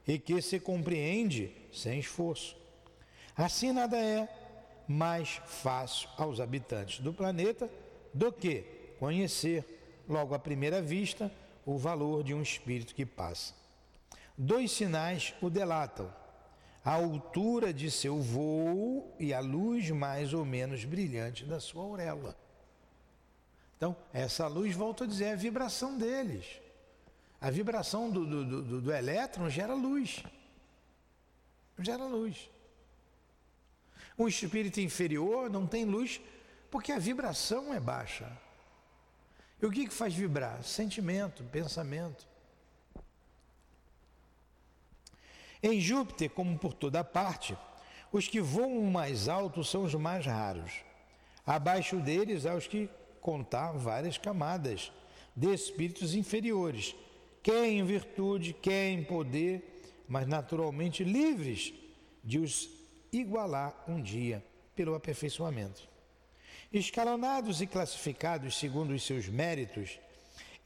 e 0.08 0.20
que 0.20 0.40
se 0.44 0.60
compreende 0.60 1.52
sem 1.74 2.00
esforço. 2.00 2.56
Assim, 3.36 3.72
nada 3.72 3.98
é 3.98 4.47
mais 4.88 5.42
fácil 5.46 6.10
aos 6.18 6.40
habitantes 6.40 7.00
do 7.00 7.14
planeta 7.14 7.70
do 8.14 8.32
que 8.32 8.64
conhecer, 9.00 10.04
logo 10.08 10.34
à 10.34 10.40
primeira 10.40 10.82
vista, 10.82 11.32
o 11.66 11.78
valor 11.78 12.24
de 12.24 12.34
um 12.34 12.42
espírito 12.42 12.96
que 12.96 13.06
passa. 13.06 13.54
Dois 14.38 14.72
sinais 14.72 15.34
o 15.42 15.50
delatam: 15.50 16.14
a 16.84 16.94
altura 16.94 17.74
de 17.74 17.92
seu 17.92 18.22
voo 18.22 19.14
e 19.20 19.34
a 19.34 19.40
luz 19.40 19.90
mais 19.90 20.34
ou 20.34 20.46
menos 20.46 20.86
brilhante 20.86 21.44
da 21.44 21.60
sua 21.60 21.84
auréola. 21.84 22.36
Então, 23.76 23.96
essa 24.12 24.48
luz, 24.48 24.76
volto 24.76 25.04
a 25.04 25.08
dizer, 25.08 25.26
é 25.26 25.34
a 25.34 25.36
vibração 25.36 25.98
deles. 25.98 26.46
A 27.40 27.52
vibração 27.52 28.10
do, 28.10 28.26
do, 28.26 28.64
do, 28.64 28.82
do 28.82 28.92
elétron 28.92 29.50
gera 29.50 29.76
luz. 29.76 30.24
Gera 31.78 32.06
luz. 32.06 32.50
Um 34.18 34.28
espírito 34.28 34.80
inferior 34.80 35.50
não 35.50 35.68
tem 35.68 35.86
luz 35.86 36.20
porque 36.72 36.92
a 36.92 37.00
vibração 37.00 37.74
é 37.74 37.80
baixa. 37.80 38.32
E 39.62 39.66
o 39.66 39.72
que, 39.72 39.88
que 39.88 39.94
faz 39.94 40.14
vibrar? 40.14 40.64
Sentimento, 40.64 41.44
pensamento. 41.46 42.28
Em 45.62 45.80
Júpiter, 45.82 46.30
como 46.30 46.58
por 46.58 46.74
toda 46.74 47.04
parte, 47.04 47.58
os 48.12 48.28
que 48.28 48.40
voam 48.40 48.84
mais 48.84 49.28
alto 49.28 49.64
são 49.64 49.84
os 49.84 49.94
mais 49.96 50.26
raros. 50.26 50.72
Abaixo 51.46 51.98
deles 51.98 52.46
há 52.46 52.54
os 52.54 52.68
que 52.68 52.90
contar 53.22 53.72
várias 53.74 54.18
camadas 54.18 54.92
de 55.36 55.54
espíritos 55.54 56.14
inferiores, 56.14 56.96
quer 57.42 57.68
em 57.68 57.84
virtude, 57.84 58.54
quer 58.54 58.90
em 58.90 59.04
poder, 59.04 60.04
mas 60.08 60.28
naturalmente 60.28 61.04
livres 61.04 61.74
de 62.24 62.40
os 62.40 62.77
igualar 63.12 63.84
um 63.88 64.02
dia 64.02 64.44
pelo 64.76 64.96
aperfeiçoamento. 64.96 65.88
Escalonados 66.72 67.62
e 67.62 67.68
classificados 67.68 68.58
segundo 68.58 68.92
os 68.92 69.04
seus 69.04 69.28
méritos, 69.28 70.00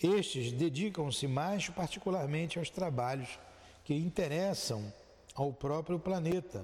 estes 0.02 0.52
dedicam-se 0.52 1.28
mais 1.28 1.70
particularmente 1.70 2.58
aos 2.58 2.70
trabalhos 2.70 3.40
que 3.84 3.94
interessam 3.94 4.92
ao 5.36 5.54
próprio 5.54 6.00
planeta 6.00 6.64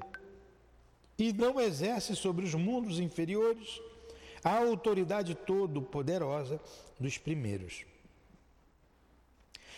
e 1.18 1.32
não 1.34 1.60
exercem 1.60 2.16
sobre 2.16 2.46
os 2.46 2.54
mundos 2.54 3.00
inferiores 3.00 3.80
a 4.44 4.58
autoridade 4.58 5.36
todo-poderosa 5.36 6.60
dos 7.00 7.18
primeiros. 7.18 7.86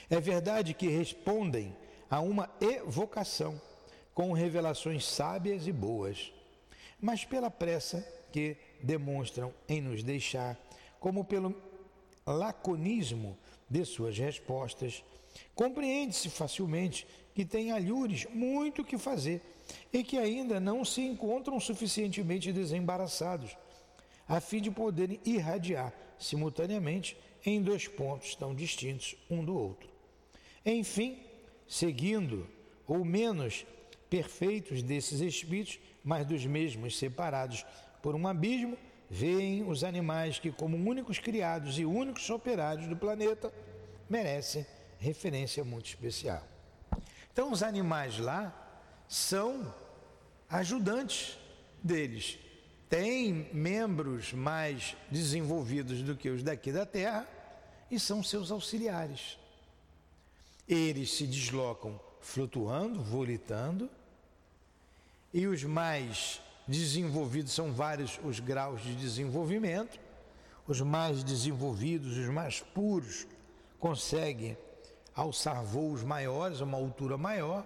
É 0.09 0.19
verdade 0.19 0.73
que 0.73 0.87
respondem 0.87 1.75
a 2.09 2.19
uma 2.19 2.49
evocação 2.59 3.61
com 4.13 4.33
revelações 4.33 5.05
sábias 5.05 5.67
e 5.67 5.71
boas, 5.71 6.33
mas 6.99 7.23
pela 7.23 7.49
pressa 7.49 8.05
que 8.31 8.57
demonstram 8.81 9.53
em 9.67 9.81
nos 9.81 10.03
deixar, 10.03 10.57
como 10.99 11.23
pelo 11.23 11.55
laconismo 12.25 13.37
de 13.69 13.85
suas 13.85 14.17
respostas, 14.17 15.03
compreende-se 15.55 16.29
facilmente 16.29 17.07
que 17.33 17.45
têm 17.45 17.71
alhures 17.71 18.25
muito 18.33 18.83
que 18.83 18.97
fazer 18.97 19.41
e 19.93 20.03
que 20.03 20.17
ainda 20.17 20.59
não 20.59 20.83
se 20.83 21.01
encontram 21.01 21.59
suficientemente 21.59 22.51
desembaraçados 22.51 23.55
a 24.27 24.39
fim 24.39 24.61
de 24.61 24.69
poderem 24.69 25.19
irradiar 25.25 25.93
simultaneamente 26.19 27.17
em 27.45 27.61
dois 27.61 27.87
pontos 27.87 28.35
tão 28.35 28.53
distintos 28.53 29.15
um 29.29 29.43
do 29.43 29.57
outro. 29.57 29.89
Enfim, 30.65 31.17
seguindo 31.67 32.47
ou 32.85 33.05
menos 33.05 33.65
perfeitos 34.09 34.81
desses 34.81 35.21
espíritos, 35.21 35.79
mas 36.03 36.25
dos 36.25 36.45
mesmos 36.45 36.97
separados 36.97 37.65
por 38.01 38.15
um 38.15 38.27
abismo, 38.27 38.77
veem 39.09 39.67
os 39.67 39.83
animais 39.83 40.39
que, 40.39 40.51
como 40.51 40.77
únicos 40.77 41.19
criados 41.19 41.77
e 41.79 41.85
únicos 41.85 42.29
operários 42.29 42.87
do 42.87 42.95
planeta, 42.95 43.51
merecem 44.09 44.65
referência 44.99 45.63
muito 45.63 45.87
especial. 45.87 46.43
Então, 47.31 47.51
os 47.51 47.63
animais 47.63 48.17
lá 48.19 48.53
são 49.07 49.73
ajudantes 50.49 51.37
deles, 51.81 52.37
tem 52.89 53.49
membros 53.53 54.33
mais 54.33 54.95
desenvolvidos 55.11 56.01
do 56.01 56.15
que 56.15 56.29
os 56.29 56.43
daqui 56.43 56.71
da 56.71 56.85
Terra, 56.85 57.27
e 57.89 57.99
são 57.99 58.21
seus 58.21 58.51
auxiliares. 58.51 59.37
Eles 60.67 61.11
se 61.13 61.25
deslocam 61.25 61.99
flutuando, 62.19 63.01
volitando, 63.01 63.89
e 65.33 65.47
os 65.47 65.63
mais 65.63 66.41
desenvolvidos 66.67 67.53
são 67.53 67.71
vários 67.71 68.19
os 68.23 68.39
graus 68.39 68.81
de 68.81 68.95
desenvolvimento. 68.95 69.99
Os 70.67 70.81
mais 70.81 71.23
desenvolvidos, 71.23 72.15
os 72.15 72.27
mais 72.27 72.61
puros, 72.61 73.25
conseguem 73.79 74.55
alçar 75.15 75.63
voos 75.63 76.03
maiores, 76.03 76.61
uma 76.61 76.77
altura 76.77 77.17
maior, 77.17 77.65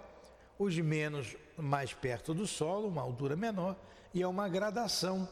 os 0.58 0.78
menos 0.78 1.36
mais 1.58 1.94
perto 1.94 2.34
do 2.34 2.48
solo, 2.48 2.88
uma 2.88 3.02
altura 3.02 3.36
menor, 3.36 3.76
e 4.14 4.22
é 4.22 4.28
uma 4.28 4.48
gradação 4.48 5.28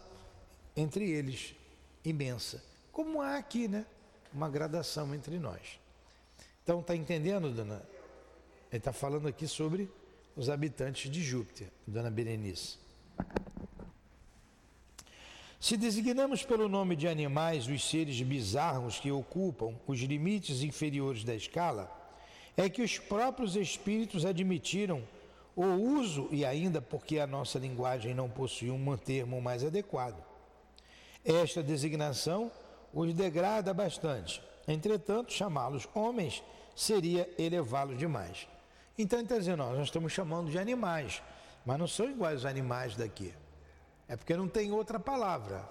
entre 0.75 1.09
eles 1.09 1.55
imensa, 2.03 2.63
como 2.91 3.21
há 3.21 3.37
aqui, 3.37 3.67
né? 3.67 3.85
Uma 4.33 4.49
gradação 4.49 5.13
entre 5.13 5.39
nós. 5.39 5.79
Então, 6.63 6.79
está 6.81 6.95
entendendo, 6.95 7.51
dona? 7.51 7.81
Ele 8.69 8.77
está 8.77 8.93
falando 8.93 9.27
aqui 9.27 9.47
sobre 9.47 9.89
os 10.35 10.49
habitantes 10.49 11.11
de 11.11 11.21
Júpiter, 11.21 11.67
dona 11.85 12.09
Berenice. 12.09 12.77
Se 15.59 15.77
designamos 15.77 16.43
pelo 16.43 16.67
nome 16.67 16.95
de 16.95 17.07
animais 17.07 17.67
os 17.67 17.87
seres 17.87 18.19
bizarros 18.21 18.99
que 18.99 19.11
ocupam 19.11 19.75
os 19.85 19.99
limites 19.99 20.63
inferiores 20.63 21.23
da 21.23 21.35
escala, 21.35 21.89
é 22.57 22.67
que 22.67 22.81
os 22.81 22.97
próprios 22.97 23.55
espíritos 23.55 24.25
admitiram 24.25 25.03
o 25.55 25.65
uso, 25.65 26.27
e 26.31 26.45
ainda 26.45 26.81
porque 26.81 27.19
a 27.19 27.27
nossa 27.27 27.59
linguagem 27.59 28.13
não 28.13 28.29
possui 28.29 28.71
um 28.71 28.97
termo 28.97 29.41
mais 29.41 29.63
adequado. 29.63 30.23
Esta 31.23 31.61
designação 31.61 32.51
os 32.93 33.13
degrada 33.13 33.73
bastante. 33.73 34.41
Entretanto, 34.67 35.31
chamá-los 35.31 35.87
homens 35.93 36.43
seria 36.75 37.29
elevá-los 37.37 37.97
demais. 37.97 38.47
Então, 38.97 39.19
está 39.19 39.37
dizendo, 39.37 39.57
nós 39.57 39.79
estamos 39.83 40.11
chamando 40.11 40.51
de 40.51 40.59
animais, 40.59 41.21
mas 41.65 41.79
não 41.79 41.87
são 41.87 42.09
iguais 42.09 42.39
os 42.39 42.45
animais 42.45 42.95
daqui. 42.95 43.33
É 44.07 44.15
porque 44.15 44.35
não 44.35 44.47
tem 44.47 44.71
outra 44.71 44.99
palavra. 44.99 45.67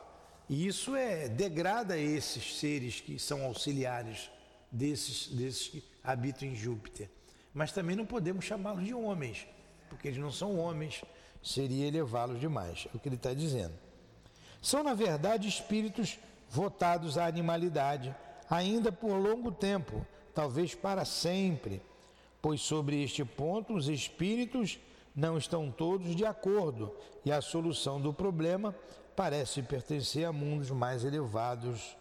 E 0.48 0.66
isso 0.66 0.96
é 0.96 1.28
degrada 1.28 1.96
esses 1.96 2.58
seres 2.58 3.00
que 3.00 3.18
são 3.18 3.44
auxiliares 3.44 4.30
desses, 4.70 5.28
desses 5.28 5.68
que 5.68 5.84
habitam 6.02 6.48
em 6.48 6.54
Júpiter. 6.54 7.08
Mas 7.52 7.72
também 7.72 7.94
não 7.94 8.06
podemos 8.06 8.44
chamá-los 8.44 8.84
de 8.84 8.94
homens, 8.94 9.46
porque 9.88 10.08
eles 10.08 10.18
não 10.18 10.32
são 10.32 10.58
homens, 10.58 11.04
seria 11.42 11.86
elevá-los 11.86 12.40
demais. 12.40 12.88
É 12.92 12.96
o 12.96 13.00
que 13.00 13.08
ele 13.08 13.16
está 13.16 13.34
dizendo. 13.34 13.74
São, 14.62 14.82
na 14.82 14.94
verdade, 14.94 15.48
espíritos 15.48 16.18
votados 16.48 17.16
à 17.16 17.26
animalidade, 17.26 18.14
ainda 18.48 18.90
por 18.90 19.14
longo 19.16 19.52
tempo, 19.52 20.04
talvez 20.34 20.74
para 20.74 21.04
sempre, 21.04 21.80
pois 22.40 22.60
sobre 22.60 23.02
este 23.02 23.24
ponto 23.24 23.74
os 23.74 23.88
espíritos 23.88 24.78
não 25.14 25.36
estão 25.36 25.70
todos 25.70 26.14
de 26.14 26.24
acordo 26.24 26.94
e 27.24 27.32
a 27.32 27.40
solução 27.40 28.00
do 28.00 28.12
problema 28.12 28.74
parece 29.16 29.62
pertencer 29.62 30.24
a 30.24 30.32
mundos 30.32 30.70
mais 30.70 31.04
elevados 31.04 31.96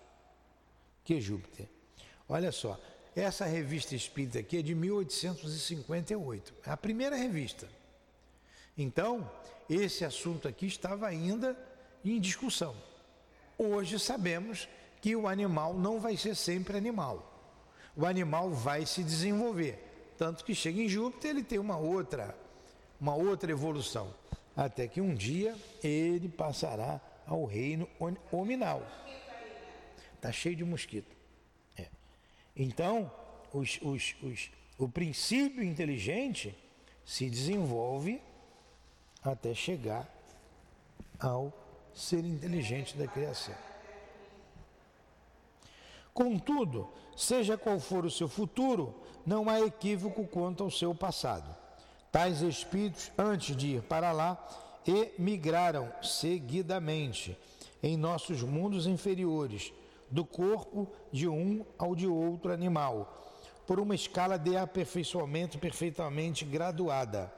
que 1.03 1.19
Júpiter. 1.19 1.67
Olha 2.27 2.51
só, 2.51 2.79
essa 3.15 3.45
revista 3.45 3.95
espírita 3.95 4.39
aqui 4.39 4.57
é 4.57 4.61
de 4.61 4.75
1858, 4.75 6.53
é 6.65 6.69
a 6.69 6.77
primeira 6.77 7.15
revista. 7.15 7.67
Então, 8.77 9.29
esse 9.69 10.05
assunto 10.05 10.47
aqui 10.47 10.67
estava 10.67 11.07
ainda 11.07 11.57
em 12.05 12.19
discussão. 12.19 12.75
Hoje 13.57 13.99
sabemos 13.99 14.69
que 15.01 15.15
o 15.15 15.27
animal 15.27 15.73
não 15.73 15.99
vai 15.99 16.15
ser 16.15 16.35
sempre 16.35 16.77
animal. 16.77 17.25
O 17.95 18.05
animal 18.05 18.51
vai 18.51 18.85
se 18.85 19.03
desenvolver. 19.03 19.88
Tanto 20.19 20.43
que 20.43 20.53
chega 20.53 20.81
em 20.81 20.89
Júpiter, 20.89 21.31
ele 21.31 21.43
tem 21.43 21.57
uma 21.57 21.77
outra, 21.77 22.37
uma 22.99 23.15
outra 23.15 23.49
evolução. 23.49 24.13
Até 24.53 24.85
que 24.85 24.99
um 24.99 25.15
dia 25.15 25.55
ele 25.81 26.27
passará 26.27 26.99
ao 27.25 27.45
reino 27.45 27.87
hominal. 28.29 28.85
Está 30.13 30.29
cheio 30.29 30.57
de 30.57 30.65
mosquito. 30.65 31.15
É. 31.77 31.87
Então, 32.53 33.09
os, 33.53 33.79
os, 33.81 34.13
os, 34.21 34.51
o 34.77 34.89
princípio 34.89 35.63
inteligente 35.63 36.53
se 37.05 37.29
desenvolve 37.29 38.21
até 39.23 39.55
chegar 39.55 40.05
ao 41.17 41.53
ser 41.93 42.25
inteligente 42.25 42.97
da 42.97 43.07
criação. 43.07 43.55
Contudo, 46.19 46.89
seja 47.15 47.57
qual 47.57 47.79
for 47.79 48.03
o 48.03 48.11
seu 48.11 48.27
futuro, 48.27 48.93
não 49.25 49.49
há 49.49 49.61
equívoco 49.61 50.27
quanto 50.27 50.61
ao 50.61 50.69
seu 50.69 50.93
passado. 50.93 51.49
Tais 52.11 52.41
espíritos, 52.41 53.09
antes 53.17 53.55
de 53.55 53.75
ir 53.75 53.83
para 53.83 54.11
lá, 54.11 54.37
emigraram 54.85 55.89
seguidamente 56.03 57.37
em 57.81 57.95
nossos 57.95 58.43
mundos 58.43 58.85
inferiores, 58.85 59.71
do 60.11 60.25
corpo 60.25 60.91
de 61.09 61.25
um 61.25 61.65
ao 61.77 61.95
de 61.95 62.05
outro 62.05 62.51
animal, 62.51 63.23
por 63.65 63.79
uma 63.79 63.95
escala 63.95 64.37
de 64.37 64.57
aperfeiçoamento 64.57 65.57
perfeitamente 65.57 66.43
graduada. 66.43 67.33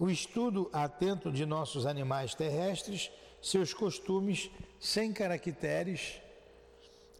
O 0.00 0.10
estudo 0.10 0.68
atento 0.72 1.30
de 1.30 1.46
nossos 1.46 1.86
animais 1.86 2.34
terrestres 2.34 3.12
seus 3.40 3.72
costumes 3.72 4.50
sem 4.80 5.12
caracteres 5.12 6.23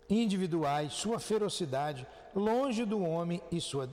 individuais, 0.09 0.93
sua 0.93 1.19
ferocidade, 1.19 2.07
longe 2.35 2.85
do 2.85 3.03
homem 3.03 3.41
e 3.51 3.61
sua 3.61 3.93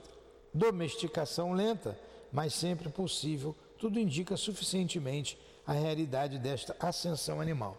domesticação 0.52 1.52
lenta, 1.52 1.98
mas 2.32 2.54
sempre 2.54 2.88
possível, 2.88 3.56
tudo 3.78 3.98
indica 3.98 4.36
suficientemente 4.36 5.38
a 5.66 5.72
realidade 5.72 6.38
desta 6.38 6.76
ascensão 6.78 7.40
animal. 7.40 7.76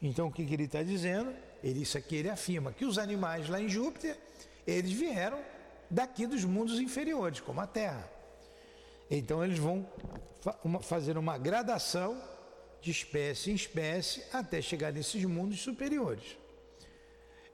Então 0.00 0.28
o 0.28 0.32
que, 0.32 0.44
que 0.44 0.54
ele 0.54 0.64
está 0.64 0.82
dizendo? 0.82 1.32
Ele, 1.62 1.82
isso 1.82 1.96
aqui 1.96 2.16
ele 2.16 2.28
afirma 2.28 2.72
que 2.72 2.84
os 2.84 2.98
animais 2.98 3.48
lá 3.48 3.60
em 3.60 3.68
Júpiter, 3.68 4.18
eles 4.66 4.92
vieram 4.92 5.40
daqui 5.88 6.26
dos 6.26 6.44
mundos 6.44 6.80
inferiores, 6.80 7.40
como 7.40 7.60
a 7.60 7.66
Terra. 7.66 8.10
Então 9.10 9.44
eles 9.44 9.58
vão 9.58 9.86
fazer 10.82 11.16
uma 11.18 11.38
gradação 11.38 12.20
de 12.80 12.90
espécie 12.90 13.50
em 13.52 13.54
espécie 13.54 14.24
até 14.32 14.60
chegar 14.60 14.92
nesses 14.92 15.24
mundos 15.24 15.60
superiores. 15.60 16.36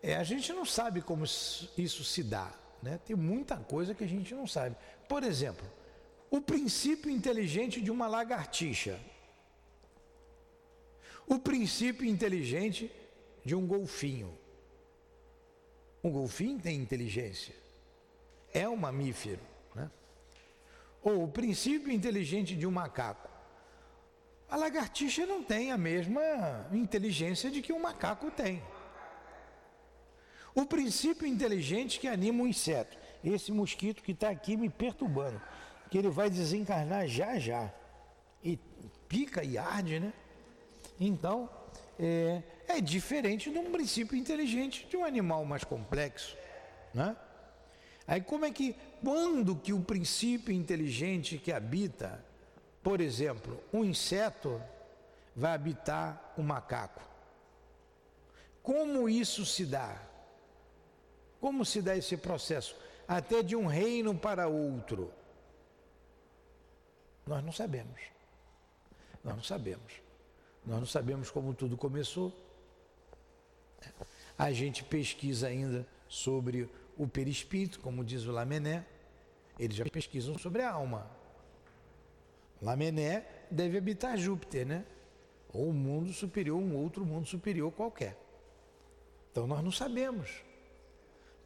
É, 0.02 0.14
a 0.14 0.22
gente 0.22 0.52
não 0.52 0.64
sabe 0.64 1.02
como 1.02 1.24
isso 1.24 2.04
se 2.04 2.22
dá, 2.22 2.52
né? 2.82 3.00
tem 3.04 3.16
muita 3.16 3.56
coisa 3.56 3.94
que 3.94 4.04
a 4.04 4.08
gente 4.08 4.34
não 4.34 4.46
sabe. 4.46 4.76
Por 5.08 5.24
exemplo, 5.24 5.66
o 6.30 6.40
princípio 6.40 7.10
inteligente 7.10 7.80
de 7.80 7.90
uma 7.90 8.06
lagartixa, 8.06 9.00
o 11.26 11.38
princípio 11.38 12.06
inteligente 12.06 12.90
de 13.44 13.54
um 13.54 13.66
golfinho. 13.66 14.36
Um 16.02 16.10
golfinho 16.10 16.60
tem 16.60 16.80
inteligência, 16.80 17.54
é 18.52 18.68
um 18.68 18.76
mamífero. 18.76 19.40
Né? 19.74 19.90
Ou 21.02 21.24
o 21.24 21.28
princípio 21.28 21.92
inteligente 21.92 22.54
de 22.54 22.66
um 22.66 22.70
macaco. 22.70 23.28
A 24.48 24.56
lagartixa 24.56 25.26
não 25.26 25.42
tem 25.42 25.72
a 25.72 25.76
mesma 25.76 26.66
inteligência 26.72 27.50
de 27.50 27.60
que 27.60 27.72
um 27.72 27.80
macaco 27.80 28.30
tem. 28.30 28.62
O 30.58 30.66
princípio 30.66 31.24
inteligente 31.24 32.00
que 32.00 32.08
anima 32.08 32.42
o 32.42 32.48
inseto, 32.48 32.98
esse 33.22 33.52
mosquito 33.52 34.02
que 34.02 34.10
está 34.10 34.28
aqui 34.28 34.56
me 34.56 34.68
perturbando, 34.68 35.40
que 35.88 35.96
ele 35.96 36.08
vai 36.08 36.28
desencarnar 36.28 37.06
já 37.06 37.38
já. 37.38 37.72
E 38.42 38.58
pica 39.08 39.44
e 39.44 39.56
arde, 39.56 40.00
né? 40.00 40.12
Então, 40.98 41.48
é, 41.96 42.42
é 42.66 42.80
diferente 42.80 43.52
de 43.52 43.58
um 43.58 43.70
princípio 43.70 44.18
inteligente 44.18 44.84
de 44.90 44.96
um 44.96 45.04
animal 45.04 45.44
mais 45.44 45.62
complexo, 45.62 46.36
né? 46.92 47.16
Aí 48.04 48.20
como 48.20 48.44
é 48.44 48.50
que, 48.50 48.74
quando 49.00 49.54
que 49.54 49.72
o 49.72 49.80
princípio 49.80 50.52
inteligente 50.52 51.38
que 51.38 51.52
habita 51.52 52.26
por 52.82 53.00
exemplo, 53.00 53.62
um 53.72 53.84
inseto 53.84 54.60
vai 55.36 55.52
habitar 55.52 56.32
um 56.36 56.42
macaco. 56.42 57.02
Como 58.62 59.08
isso 59.08 59.44
se 59.44 59.64
dá? 59.66 60.08
Como 61.40 61.64
se 61.64 61.80
dá 61.80 61.96
esse 61.96 62.16
processo? 62.16 62.76
Até 63.06 63.42
de 63.42 63.54
um 63.54 63.66
reino 63.66 64.14
para 64.14 64.48
outro. 64.48 65.12
Nós 67.26 67.44
não 67.44 67.52
sabemos. 67.52 68.00
Nós 69.22 69.36
não 69.36 69.42
sabemos. 69.42 69.92
Nós 70.64 70.78
não 70.78 70.86
sabemos 70.86 71.30
como 71.30 71.54
tudo 71.54 71.76
começou. 71.76 72.32
A 74.36 74.52
gente 74.52 74.84
pesquisa 74.84 75.48
ainda 75.48 75.86
sobre 76.08 76.68
o 76.96 77.06
perispírito, 77.06 77.80
como 77.80 78.04
diz 78.04 78.24
o 78.24 78.32
Lamené. 78.32 78.84
Eles 79.58 79.76
já 79.76 79.84
pesquisam 79.84 80.38
sobre 80.38 80.62
a 80.62 80.70
alma. 80.70 81.10
Lamené 82.60 83.26
deve 83.50 83.78
habitar 83.78 84.16
Júpiter, 84.16 84.66
né? 84.66 84.84
Ou 85.52 85.70
um 85.70 85.72
mundo 85.72 86.12
superior, 86.12 86.58
um 86.58 86.76
outro 86.76 87.04
mundo 87.04 87.26
superior 87.26 87.72
qualquer. 87.72 88.16
Então 89.30 89.46
nós 89.46 89.62
não 89.62 89.70
sabemos. 89.70 90.42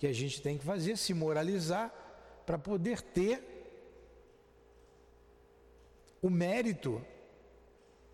Que 0.03 0.07
a 0.09 0.13
gente 0.13 0.43
tem 0.43 0.59
que 0.59 0.65
fazer, 0.65 0.97
se 0.97 1.15
moralizar, 1.15 1.95
para 2.45 2.59
poder 2.59 3.01
ter 3.01 3.41
o 6.21 6.29
mérito 6.29 7.01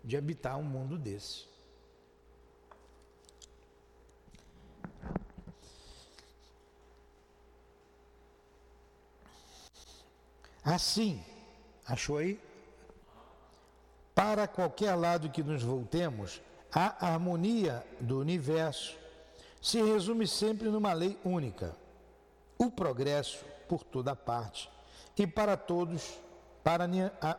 de 0.03 0.15
habitar 0.15 0.55
um 0.59 0.61
mundo 0.61 0.99
desse. 0.99 1.47
Assim, 10.63 11.25
achou 11.87 12.19
aí? 12.19 12.39
Para 14.13 14.47
qualquer 14.47 14.93
lado 14.93 15.31
que 15.31 15.41
nos 15.41 15.63
voltemos, 15.63 16.39
a 16.71 17.07
harmonia 17.07 17.83
do 17.99 18.19
universo 18.19 18.95
se 19.61 19.81
resume 19.81 20.27
sempre 20.27 20.69
numa 20.69 20.93
lei 20.93 21.17
única: 21.23 21.75
o 22.57 22.69
progresso 22.71 23.43
por 23.67 23.83
toda 23.83 24.15
parte 24.15 24.69
e 25.17 25.27
para 25.27 25.57
todos, 25.57 26.17
para 26.63 26.85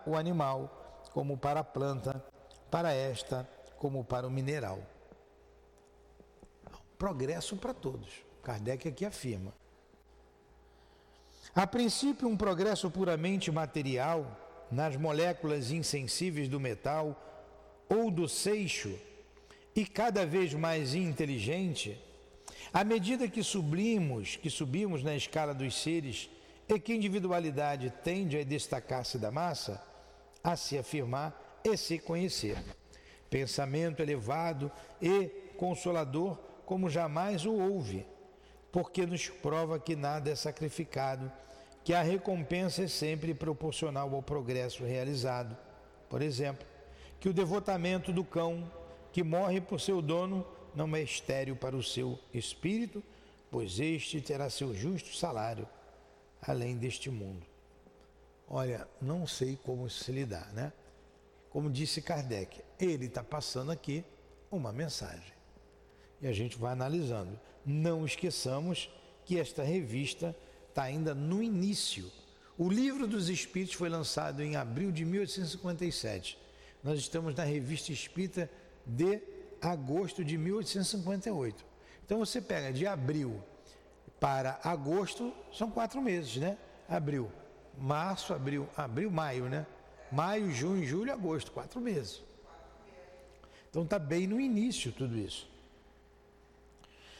o 0.06 0.16
animal, 0.16 1.02
como 1.12 1.36
para 1.36 1.60
a 1.60 1.64
planta, 1.64 2.22
para 2.70 2.92
esta, 2.92 3.48
como 3.78 4.04
para 4.04 4.26
o 4.26 4.30
mineral. 4.30 4.78
Progresso 6.98 7.56
para 7.56 7.72
todos. 7.72 8.10
Kardec 8.42 8.86
aqui 8.86 9.06
afirma. 9.06 9.54
A 11.54 11.66
princípio, 11.66 12.28
um 12.28 12.36
progresso 12.36 12.90
puramente 12.90 13.50
material 13.50 14.36
nas 14.70 14.96
moléculas 14.96 15.70
insensíveis 15.70 16.48
do 16.48 16.60
metal 16.60 17.18
ou 17.88 18.10
do 18.10 18.28
seixo 18.28 18.96
e 19.74 19.84
cada 19.86 20.26
vez 20.26 20.52
mais 20.54 20.94
inteligente, 20.94 22.00
à 22.72 22.84
medida 22.84 23.28
que 23.28 23.42
sublimos, 23.42 24.36
que 24.36 24.50
subimos 24.50 25.02
na 25.02 25.16
escala 25.16 25.54
dos 25.54 25.80
seres 25.80 26.30
e 26.68 26.78
que 26.78 26.94
individualidade 26.94 27.92
tende 28.04 28.38
a 28.38 28.44
destacar-se 28.44 29.18
da 29.18 29.30
massa, 29.30 29.82
a 30.42 30.56
se 30.56 30.78
afirmar 30.78 31.60
e 31.64 31.76
se 31.76 31.98
conhecer. 31.98 32.56
Pensamento 33.28 34.02
elevado 34.02 34.70
e 35.00 35.26
consolador 35.56 36.38
como 36.64 36.88
jamais 36.88 37.44
o 37.44 37.52
houve, 37.52 38.06
porque 38.70 39.04
nos 39.04 39.28
prova 39.28 39.78
que 39.78 39.96
nada 39.96 40.30
é 40.30 40.34
sacrificado, 40.36 41.30
que 41.82 41.92
a 41.92 42.02
recompensa 42.02 42.84
é 42.84 42.88
sempre 42.88 43.34
proporcional 43.34 44.14
ao 44.14 44.22
progresso 44.22 44.84
realizado. 44.84 45.56
Por 46.08 46.22
exemplo, 46.22 46.66
que 47.18 47.28
o 47.28 47.34
devotamento 47.34 48.12
do 48.12 48.24
cão 48.24 48.70
que 49.12 49.22
morre 49.22 49.60
por 49.60 49.80
seu 49.80 50.00
dono 50.00 50.46
não 50.74 50.94
é 50.94 51.02
estéril 51.02 51.56
para 51.56 51.76
o 51.76 51.82
seu 51.82 52.18
espírito, 52.32 53.02
pois 53.50 53.78
este 53.78 54.20
terá 54.20 54.48
seu 54.48 54.74
justo 54.74 55.14
salário 55.16 55.68
além 56.42 56.76
deste 56.76 57.10
mundo. 57.10 57.46
Olha, 58.48 58.88
não 59.00 59.26
sei 59.26 59.56
como 59.56 59.88
se 59.88 60.10
lidar, 60.10 60.52
né? 60.52 60.72
Como 61.50 61.70
disse 61.70 62.00
Kardec, 62.00 62.60
ele 62.78 63.06
está 63.06 63.22
passando 63.22 63.70
aqui 63.70 64.04
uma 64.50 64.72
mensagem. 64.72 65.32
E 66.20 66.26
a 66.26 66.32
gente 66.32 66.58
vai 66.58 66.72
analisando. 66.72 67.38
Não 67.64 68.04
esqueçamos 68.04 68.90
que 69.24 69.38
esta 69.38 69.62
revista 69.62 70.34
está 70.68 70.84
ainda 70.84 71.14
no 71.14 71.42
início. 71.42 72.10
O 72.58 72.68
Livro 72.68 73.06
dos 73.06 73.28
Espíritos 73.28 73.74
foi 73.74 73.88
lançado 73.88 74.42
em 74.42 74.56
abril 74.56 74.92
de 74.92 75.04
1857. 75.04 76.38
Nós 76.82 76.98
estamos 76.98 77.34
na 77.34 77.44
Revista 77.44 77.92
Espírita 77.92 78.50
de 78.86 79.20
agosto 79.60 80.24
de 80.24 80.36
1858. 80.38 81.64
Então 82.04 82.18
você 82.18 82.40
pega 82.40 82.72
de 82.72 82.86
abril 82.86 83.42
para 84.18 84.60
agosto, 84.64 85.32
são 85.52 85.70
quatro 85.70 86.00
meses, 86.00 86.36
né? 86.36 86.58
Abril, 86.88 87.30
março, 87.78 88.34
abril, 88.34 88.68
abril, 88.76 89.10
maio, 89.10 89.48
né? 89.48 89.66
Maio, 90.10 90.50
junho, 90.50 90.84
julho, 90.84 91.12
agosto, 91.12 91.52
quatro 91.52 91.80
meses. 91.80 92.22
Então 93.68 93.84
está 93.84 93.98
bem 93.98 94.26
no 94.26 94.40
início 94.40 94.92
tudo 94.92 95.16
isso. 95.16 95.48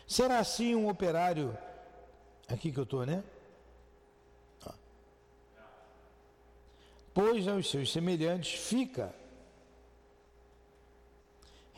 Será 0.06 0.40
assim 0.40 0.74
um 0.74 0.88
operário, 0.88 1.56
aqui 2.48 2.72
que 2.72 2.78
eu 2.78 2.84
estou, 2.84 3.06
né? 3.06 3.22
Pois 7.14 7.46
aos 7.48 7.70
seus 7.70 7.92
semelhantes 7.92 8.52
fica 8.52 9.14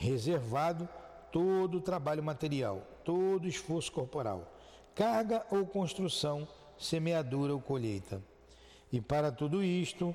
reservado 0.03 0.89
todo 1.31 1.79
o 1.79 1.81
trabalho 1.81 2.23
material, 2.23 2.83
todo 3.05 3.45
o 3.45 3.49
esforço 3.49 3.93
corporal, 3.93 4.53
carga 4.97 5.47
ou 5.51 5.65
construção, 5.65 6.47
semeadura 6.77 7.55
ou 7.55 7.61
colheita. 7.61 8.21
E 8.93 9.01
para 9.01 9.31
tudo 9.31 9.63
isto, 9.63 10.15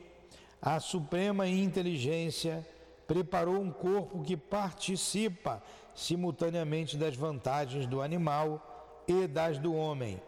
a 0.62 0.80
suprema 0.82 1.48
inteligência 1.48 2.68
preparou 3.08 3.62
um 3.62 3.72
corpo 3.72 4.22
que 4.24 4.36
participa 4.36 5.64
simultaneamente 5.96 6.98
das 6.98 7.16
vantagens 7.16 7.88
do 7.88 8.02
animal 8.02 9.04
e 9.08 9.26
das 9.26 9.58
do 9.58 9.74
homem. 9.74 10.22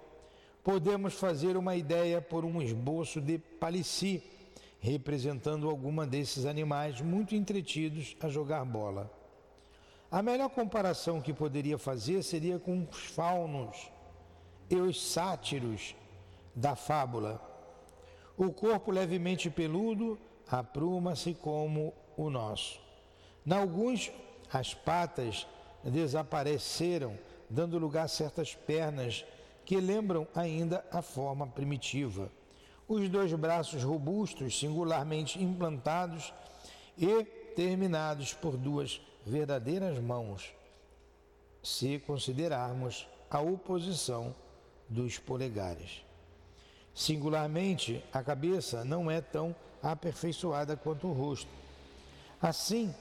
Podemos 0.63 1.13
fazer 1.15 1.57
uma 1.57 1.75
ideia 1.75 2.21
por 2.21 2.45
um 2.45 2.61
esboço 2.61 3.19
de 3.19 3.37
Palissy, 3.37 4.23
representando 4.79 5.69
alguma 5.69 6.07
desses 6.07 6.45
animais 6.45 7.01
muito 7.01 7.35
entretidos 7.35 8.15
a 8.21 8.29
jogar 8.29 8.63
bola. 8.63 9.18
A 10.11 10.23
melhor 10.23 10.49
comparação 10.49 11.21
que 11.21 11.31
poderia 11.31 11.77
fazer 11.77 12.23
seria 12.23 12.57
com 12.57 12.87
os 12.89 12.97
faunos 12.97 13.91
e 14.67 14.75
os 14.75 14.99
sátiros 14.99 15.95
da 16.55 16.75
fábula. 16.75 17.39
O 18.35 18.51
corpo 18.51 18.89
levemente 18.89 19.51
peludo 19.51 20.17
apruma-se 20.47 21.35
como 21.35 21.93
o 22.17 22.27
nosso. 22.31 22.79
Na 23.45 23.59
alguns, 23.59 24.11
as 24.51 24.73
patas 24.73 25.45
desapareceram, 25.83 27.15
dando 27.47 27.77
lugar 27.77 28.05
a 28.05 28.07
certas 28.07 28.55
pernas 28.55 29.23
que 29.63 29.79
lembram 29.79 30.27
ainda 30.33 30.83
a 30.91 31.03
forma 31.03 31.45
primitiva. 31.45 32.31
Os 32.87 33.07
dois 33.07 33.31
braços 33.33 33.83
robustos, 33.83 34.57
singularmente 34.57 35.41
implantados 35.41 36.33
e 36.97 37.23
terminados 37.55 38.33
por 38.33 38.57
duas 38.57 38.99
verdadeiras 39.25 39.99
mãos, 39.99 40.53
se 41.61 41.99
considerarmos 41.99 43.07
a 43.29 43.39
oposição 43.39 44.33
dos 44.87 45.17
polegares. 45.17 46.03
Singularmente, 46.93 48.03
a 48.11 48.23
cabeça 48.23 48.83
não 48.83 49.09
é 49.09 49.21
tão 49.21 49.55
aperfeiçoada 49.81 50.75
quanto 50.75 51.07
o 51.07 51.13
rosto. 51.13 51.49
Assim, 52.41 52.93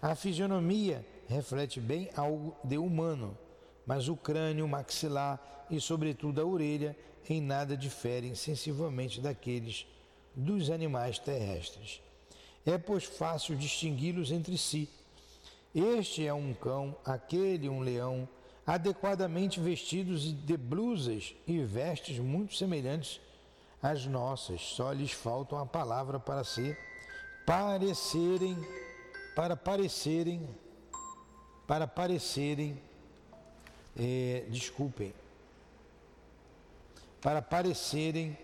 a 0.00 0.14
fisionomia 0.14 1.04
reflete 1.28 1.80
bem 1.80 2.10
algo 2.16 2.56
de 2.64 2.78
humano, 2.78 3.36
mas 3.86 4.08
o 4.08 4.16
crânio, 4.16 4.66
maxilar 4.66 5.66
e, 5.70 5.80
sobretudo, 5.80 6.40
a 6.40 6.44
orelha 6.44 6.96
em 7.28 7.40
nada 7.40 7.76
diferem 7.76 8.34
sensivelmente 8.34 9.20
daqueles 9.20 9.86
dos 10.34 10.70
animais 10.70 11.18
terrestres. 11.18 12.00
É, 12.66 12.78
pois, 12.78 13.04
fácil 13.04 13.56
distingui-los 13.56 14.30
entre 14.30 14.56
si 14.56 14.88
este 15.74 16.26
é 16.26 16.32
um 16.32 16.54
cão, 16.54 16.96
aquele 17.04 17.68
um 17.68 17.80
leão, 17.80 18.28
adequadamente 18.66 19.58
vestidos 19.58 20.32
de 20.32 20.56
blusas 20.56 21.34
e 21.46 21.60
vestes 21.62 22.18
muito 22.18 22.54
semelhantes 22.54 23.20
às 23.82 24.06
nossas. 24.06 24.60
Só 24.60 24.92
lhes 24.92 25.12
falta 25.12 25.56
uma 25.56 25.66
palavra 25.66 26.20
para 26.20 26.44
ser 26.44 26.78
parecerem, 27.44 28.56
para 29.34 29.56
parecerem, 29.56 30.48
para 31.66 31.86
parecerem, 31.86 32.80
é, 33.96 34.46
desculpem, 34.48 35.12
para 37.20 37.42
parecerem 37.42 38.38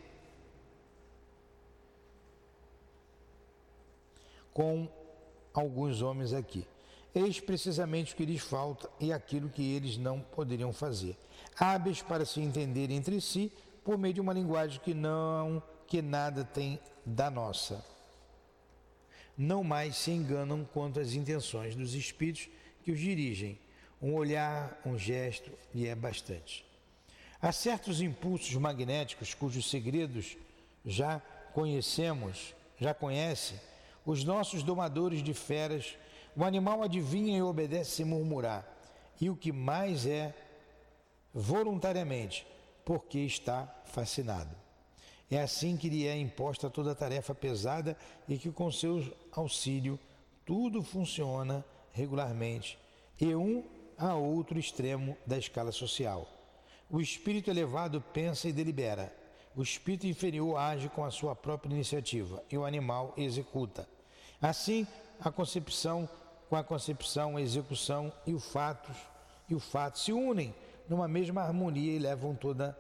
com 4.52 4.88
alguns 5.54 6.02
homens 6.02 6.32
aqui. 6.32 6.66
Eis 7.14 7.40
precisamente 7.40 8.14
o 8.14 8.16
que 8.16 8.24
lhes 8.24 8.40
falta 8.40 8.88
e 9.00 9.12
aquilo 9.12 9.48
que 9.48 9.74
eles 9.74 9.96
não 9.96 10.20
poderiam 10.20 10.72
fazer. 10.72 11.16
Hábeis 11.58 12.02
para 12.02 12.24
se 12.24 12.40
entender 12.40 12.90
entre 12.90 13.20
si 13.20 13.52
por 13.84 13.98
meio 13.98 14.14
de 14.14 14.20
uma 14.20 14.32
linguagem 14.32 14.80
que 14.80 14.94
não, 14.94 15.62
que 15.86 16.00
nada 16.00 16.44
tem 16.44 16.78
da 17.04 17.30
nossa. 17.30 17.84
Não 19.36 19.64
mais 19.64 19.96
se 19.96 20.10
enganam 20.10 20.64
quanto 20.72 21.00
às 21.00 21.14
intenções 21.14 21.74
dos 21.74 21.94
espíritos 21.94 22.48
que 22.84 22.92
os 22.92 23.00
dirigem. 23.00 23.58
Um 24.00 24.14
olhar, 24.14 24.80
um 24.86 24.96
gesto 24.96 25.50
e 25.74 25.86
é 25.86 25.94
bastante. 25.94 26.64
Há 27.42 27.52
certos 27.52 28.00
impulsos 28.00 28.54
magnéticos 28.54 29.34
cujos 29.34 29.68
segredos 29.68 30.36
já 30.84 31.20
conhecemos, 31.52 32.54
já 32.78 32.94
conhece, 32.94 33.54
os 34.04 34.24
nossos 34.24 34.62
domadores 34.62 35.22
de 35.22 35.34
feras 35.34 35.96
o 36.36 36.44
animal 36.44 36.82
adivinha 36.82 37.38
e 37.38 37.42
obedece 37.42 37.90
sem 37.90 38.06
murmurar. 38.06 38.66
E 39.20 39.28
o 39.28 39.36
que 39.36 39.52
mais 39.52 40.06
é, 40.06 40.34
voluntariamente, 41.32 42.46
porque 42.84 43.18
está 43.18 43.66
fascinado. 43.84 44.54
É 45.30 45.40
assim 45.40 45.76
que 45.76 45.88
lhe 45.88 46.06
é 46.06 46.16
imposta 46.16 46.68
toda 46.68 46.92
a 46.92 46.94
tarefa 46.94 47.34
pesada 47.34 47.96
e 48.28 48.36
que 48.36 48.50
com 48.50 48.70
seu 48.72 49.04
auxílio 49.30 49.98
tudo 50.44 50.82
funciona 50.82 51.64
regularmente 51.92 52.78
e 53.20 53.34
um 53.34 53.62
a 53.96 54.14
outro 54.14 54.58
extremo 54.58 55.16
da 55.26 55.38
escala 55.38 55.70
social. 55.70 56.26
O 56.90 57.00
espírito 57.00 57.50
elevado 57.50 58.00
pensa 58.00 58.48
e 58.48 58.52
delibera. 58.52 59.14
O 59.54 59.62
espírito 59.62 60.06
inferior 60.06 60.56
age 60.56 60.88
com 60.88 61.04
a 61.04 61.10
sua 61.10 61.36
própria 61.36 61.72
iniciativa 61.72 62.42
e 62.50 62.56
o 62.56 62.64
animal 62.64 63.14
executa. 63.16 63.86
Assim, 64.40 64.86
a 65.20 65.30
concepção 65.30 66.08
com 66.48 66.56
a 66.56 66.64
concepção, 66.64 67.36
a 67.36 67.42
execução 67.42 68.12
e 68.26 68.34
o 68.34 68.40
fato 68.40 68.90
e 69.48 69.54
o 69.54 69.60
fato 69.60 69.98
se 69.98 70.12
unem 70.12 70.54
numa 70.88 71.06
mesma 71.06 71.42
harmonia 71.42 71.92
e 71.92 71.98
levam 71.98 72.34
toda, 72.34 72.76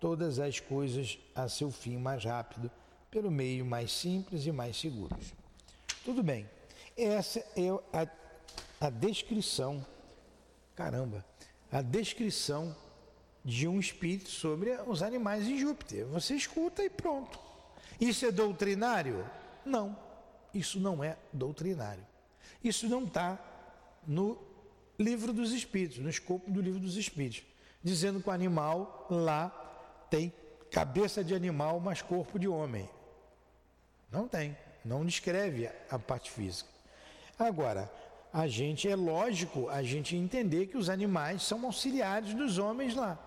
todas 0.00 0.38
as 0.38 0.60
coisas 0.60 1.18
a 1.34 1.48
seu 1.48 1.70
fim 1.70 1.96
mais 1.96 2.24
rápido, 2.24 2.70
pelo 3.10 3.30
meio 3.30 3.64
mais 3.64 3.92
simples 3.92 4.44
e 4.46 4.52
mais 4.52 4.78
seguros. 4.78 5.32
Tudo 6.04 6.22
bem. 6.22 6.48
Essa 6.96 7.40
é 7.56 7.68
a, 7.92 8.08
a 8.86 8.90
descrição, 8.90 9.84
caramba, 10.74 11.24
a 11.70 11.80
descrição 11.80 12.74
de 13.44 13.68
um 13.68 13.78
espírito 13.78 14.30
sobre 14.30 14.70
os 14.86 15.02
animais 15.02 15.46
em 15.46 15.58
Júpiter. 15.58 16.06
Você 16.06 16.34
escuta 16.34 16.82
e 16.82 16.90
pronto. 16.90 17.38
Isso 18.00 18.24
é 18.26 18.30
doutrinário? 18.30 19.24
Não, 19.64 19.96
isso 20.54 20.80
não 20.80 21.02
é 21.02 21.16
doutrinário. 21.32 22.06
Isso 22.62 22.88
não 22.88 23.04
está 23.04 23.38
no 24.06 24.38
livro 24.98 25.32
dos 25.32 25.52
Espíritos, 25.52 25.98
no 25.98 26.08
escopo 26.08 26.50
do 26.50 26.60
livro 26.60 26.80
dos 26.80 26.96
Espíritos 26.96 27.44
dizendo 27.84 28.20
que 28.20 28.28
o 28.30 28.32
animal 28.32 29.06
lá 29.10 29.50
tem 30.08 30.32
cabeça 30.70 31.22
de 31.22 31.34
animal, 31.34 31.78
mas 31.78 32.00
corpo 32.00 32.38
de 32.38 32.48
homem. 32.48 32.88
Não 34.10 34.26
tem, 34.26 34.56
não 34.82 35.04
descreve 35.04 35.68
a 35.90 35.98
parte 35.98 36.30
física. 36.30 36.70
Agora, 37.38 37.92
a 38.32 38.48
gente 38.48 38.88
é 38.88 38.96
lógico 38.96 39.68
a 39.68 39.82
gente 39.82 40.16
entender 40.16 40.66
que 40.66 40.78
os 40.78 40.88
animais 40.88 41.42
são 41.42 41.64
auxiliares 41.66 42.32
dos 42.32 42.56
homens 42.56 42.94
lá. 42.94 43.18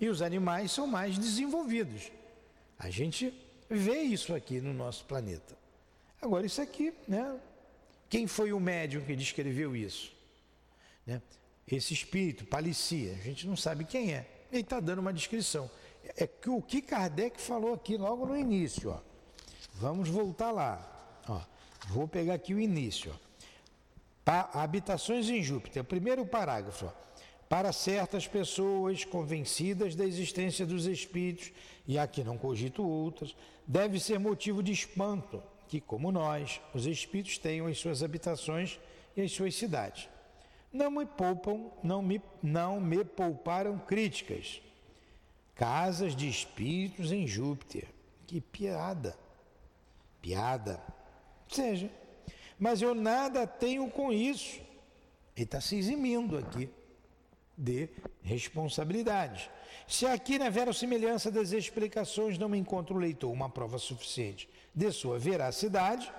E 0.00 0.08
os 0.08 0.22
animais 0.22 0.72
são 0.72 0.86
mais 0.86 1.18
desenvolvidos. 1.18 2.10
A 2.78 2.88
gente 2.88 3.32
vê 3.68 4.00
isso 4.00 4.34
aqui 4.34 4.60
no 4.60 4.72
nosso 4.72 5.04
planeta. 5.04 5.56
Agora, 6.22 6.46
isso 6.46 6.62
aqui, 6.62 6.94
né? 7.08 7.36
Quem 8.08 8.28
foi 8.28 8.52
o 8.52 8.60
médium 8.60 9.04
que 9.04 9.16
descreveu 9.16 9.74
isso? 9.74 10.12
Né? 11.04 11.20
esse 11.66 11.94
espírito, 11.94 12.44
Palicia, 12.44 13.12
a 13.12 13.24
gente 13.24 13.46
não 13.46 13.56
sabe 13.56 13.84
quem 13.84 14.12
é. 14.12 14.26
Ele 14.50 14.62
está 14.62 14.80
dando 14.80 15.00
uma 15.00 15.12
descrição. 15.12 15.70
É 16.16 16.26
que 16.26 16.50
o 16.50 16.60
que 16.60 16.82
Kardec 16.82 17.40
falou 17.40 17.74
aqui 17.74 17.96
logo 17.96 18.26
no 18.26 18.36
início. 18.36 18.90
Ó. 18.90 19.00
Vamos 19.74 20.08
voltar 20.08 20.50
lá. 20.50 21.20
Ó. 21.28 21.40
Vou 21.88 22.06
pegar 22.06 22.34
aqui 22.34 22.54
o 22.54 22.60
início. 22.60 23.12
Ó. 24.26 24.58
habitações 24.58 25.28
em 25.28 25.42
Júpiter, 25.42 25.82
primeiro 25.82 26.26
parágrafo. 26.26 26.86
Ó. 26.86 27.02
Para 27.48 27.72
certas 27.72 28.26
pessoas 28.26 29.04
convencidas 29.04 29.94
da 29.94 30.04
existência 30.04 30.66
dos 30.66 30.86
espíritos, 30.86 31.52
e 31.86 31.98
aqui 31.98 32.22
não 32.22 32.38
cogito 32.38 32.86
outras, 32.86 33.34
deve 33.66 33.98
ser 33.98 34.18
motivo 34.18 34.62
de 34.62 34.72
espanto 34.72 35.42
que, 35.72 35.80
como 35.80 36.12
nós, 36.12 36.60
os 36.74 36.84
espíritos 36.84 37.38
tenham 37.38 37.66
as 37.66 37.78
suas 37.78 38.02
habitações 38.02 38.78
e 39.16 39.22
as 39.22 39.32
suas 39.32 39.54
cidades 39.54 40.06
não 40.70 40.90
me 40.90 41.06
poupam, 41.06 41.70
não 41.82 42.02
me, 42.02 42.20
não 42.42 42.78
me 42.78 43.02
pouparam 43.02 43.78
críticas. 43.78 44.60
Casas 45.54 46.14
de 46.14 46.28
espíritos 46.28 47.10
em 47.10 47.26
Júpiter. 47.26 47.88
Que 48.26 48.38
piada. 48.38 49.16
Piada. 50.20 50.78
Seja. 51.48 51.90
Mas 52.58 52.82
eu 52.82 52.94
nada 52.94 53.46
tenho 53.46 53.90
com 53.90 54.12
isso. 54.12 54.60
Ele 55.34 55.44
está 55.44 55.58
se 55.58 55.76
eximindo 55.76 56.36
aqui 56.36 56.68
de 57.56 57.88
responsabilidade. 58.22 59.50
Se 59.86 60.06
aqui 60.06 60.38
na 60.38 60.48
verossimilhança 60.48 61.30
das 61.30 61.52
explicações 61.52 62.38
não 62.38 62.48
me 62.48 62.58
encontro 62.58 62.96
o 62.96 62.98
leitor 62.98 63.30
uma 63.30 63.48
prova 63.48 63.78
suficiente 63.78 64.48
de 64.74 64.90
sua 64.90 65.18
veracidade, 65.18 66.10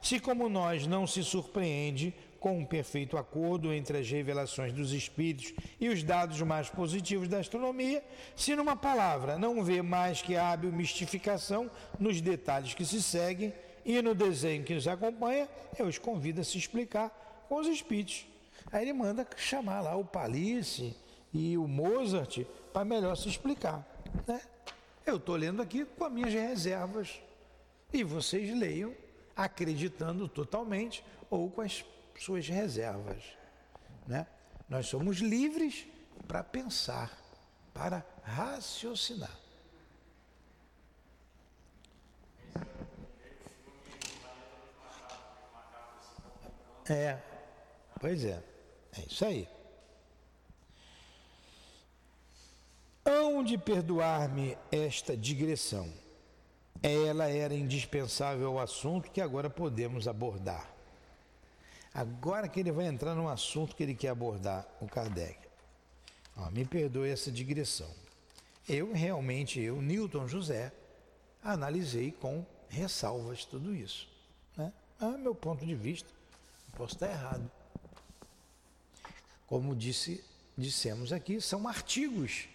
se 0.00 0.20
como 0.20 0.48
nós 0.48 0.86
não 0.86 1.06
se 1.06 1.24
surpreende 1.24 2.14
com 2.38 2.58
um 2.58 2.64
perfeito 2.64 3.16
acordo 3.16 3.72
entre 3.72 3.98
as 3.98 4.08
revelações 4.08 4.72
dos 4.72 4.92
espíritos 4.92 5.52
e 5.80 5.88
os 5.88 6.02
dados 6.02 6.40
mais 6.42 6.68
positivos 6.68 7.28
da 7.28 7.38
astronomia, 7.38 8.04
se 8.36 8.54
numa 8.54 8.76
palavra 8.76 9.38
não 9.38 9.64
vê 9.64 9.82
mais 9.82 10.22
que 10.22 10.36
hábil 10.36 10.70
mistificação 10.70 11.70
nos 11.98 12.20
detalhes 12.20 12.74
que 12.74 12.84
se 12.84 13.02
seguem 13.02 13.52
e 13.84 14.00
no 14.02 14.14
desenho 14.14 14.64
que 14.64 14.74
nos 14.74 14.86
acompanha, 14.86 15.48
eu 15.78 15.86
os 15.86 15.98
convido 15.98 16.40
a 16.40 16.44
se 16.44 16.58
explicar 16.58 17.44
com 17.48 17.56
os 17.56 17.66
espíritos. 17.66 18.26
Aí 18.72 18.82
ele 18.82 18.92
manda 18.92 19.26
chamar 19.36 19.80
lá 19.80 19.96
o 19.96 20.04
Palice 20.04 20.96
e 21.32 21.56
o 21.56 21.66
Mozart 21.66 22.44
para 22.72 22.84
melhor 22.84 23.16
se 23.16 23.28
explicar. 23.28 23.86
Né? 24.26 24.40
Eu 25.04 25.16
estou 25.16 25.36
lendo 25.36 25.62
aqui 25.62 25.84
com 25.84 26.04
as 26.04 26.12
minhas 26.12 26.32
reservas 26.32 27.20
e 27.92 28.02
vocês 28.02 28.56
leiam 28.56 28.94
acreditando 29.36 30.28
totalmente 30.28 31.04
ou 31.30 31.50
com 31.50 31.60
as 31.60 31.84
suas 32.18 32.48
reservas. 32.48 33.22
Né? 34.06 34.26
Nós 34.68 34.86
somos 34.86 35.18
livres 35.18 35.86
para 36.26 36.42
pensar, 36.42 37.16
para 37.72 38.04
raciocinar. 38.22 39.38
É, 46.88 47.18
pois 48.00 48.24
é, 48.24 48.40
é 48.98 49.04
isso 49.08 49.24
aí. 49.24 49.48
Hão 53.04 53.44
de 53.44 53.56
perdoar-me 53.56 54.56
esta 54.70 55.16
digressão. 55.16 55.88
Ela 56.82 57.28
era 57.28 57.54
indispensável 57.54 58.48
ao 58.48 58.58
assunto 58.58 59.10
que 59.10 59.20
agora 59.20 59.48
podemos 59.48 60.08
abordar. 60.08 60.68
Agora 61.94 62.48
que 62.48 62.60
ele 62.60 62.72
vai 62.72 62.86
entrar 62.86 63.14
num 63.14 63.28
assunto 63.28 63.74
que 63.74 63.82
ele 63.82 63.94
quer 63.94 64.08
abordar, 64.08 64.66
o 64.80 64.86
Kardec. 64.86 65.38
Ó, 66.36 66.50
me 66.50 66.64
perdoe 66.64 67.08
essa 67.08 67.30
digressão. 67.30 67.90
Eu 68.68 68.92
realmente, 68.92 69.60
eu, 69.60 69.80
Newton 69.80 70.26
José, 70.26 70.72
analisei 71.42 72.10
com 72.10 72.44
ressalvas 72.68 73.44
tudo 73.44 73.74
isso. 73.74 74.08
Né? 74.56 74.72
Ah, 75.00 75.16
meu 75.16 75.34
ponto 75.34 75.64
de 75.64 75.74
vista, 75.74 76.10
posso 76.76 76.94
estar 76.94 77.08
errado. 77.08 77.50
Como 79.46 79.74
disse, 79.74 80.24
dissemos 80.56 81.12
aqui, 81.12 81.40
são 81.40 81.68
artigos 81.68 82.48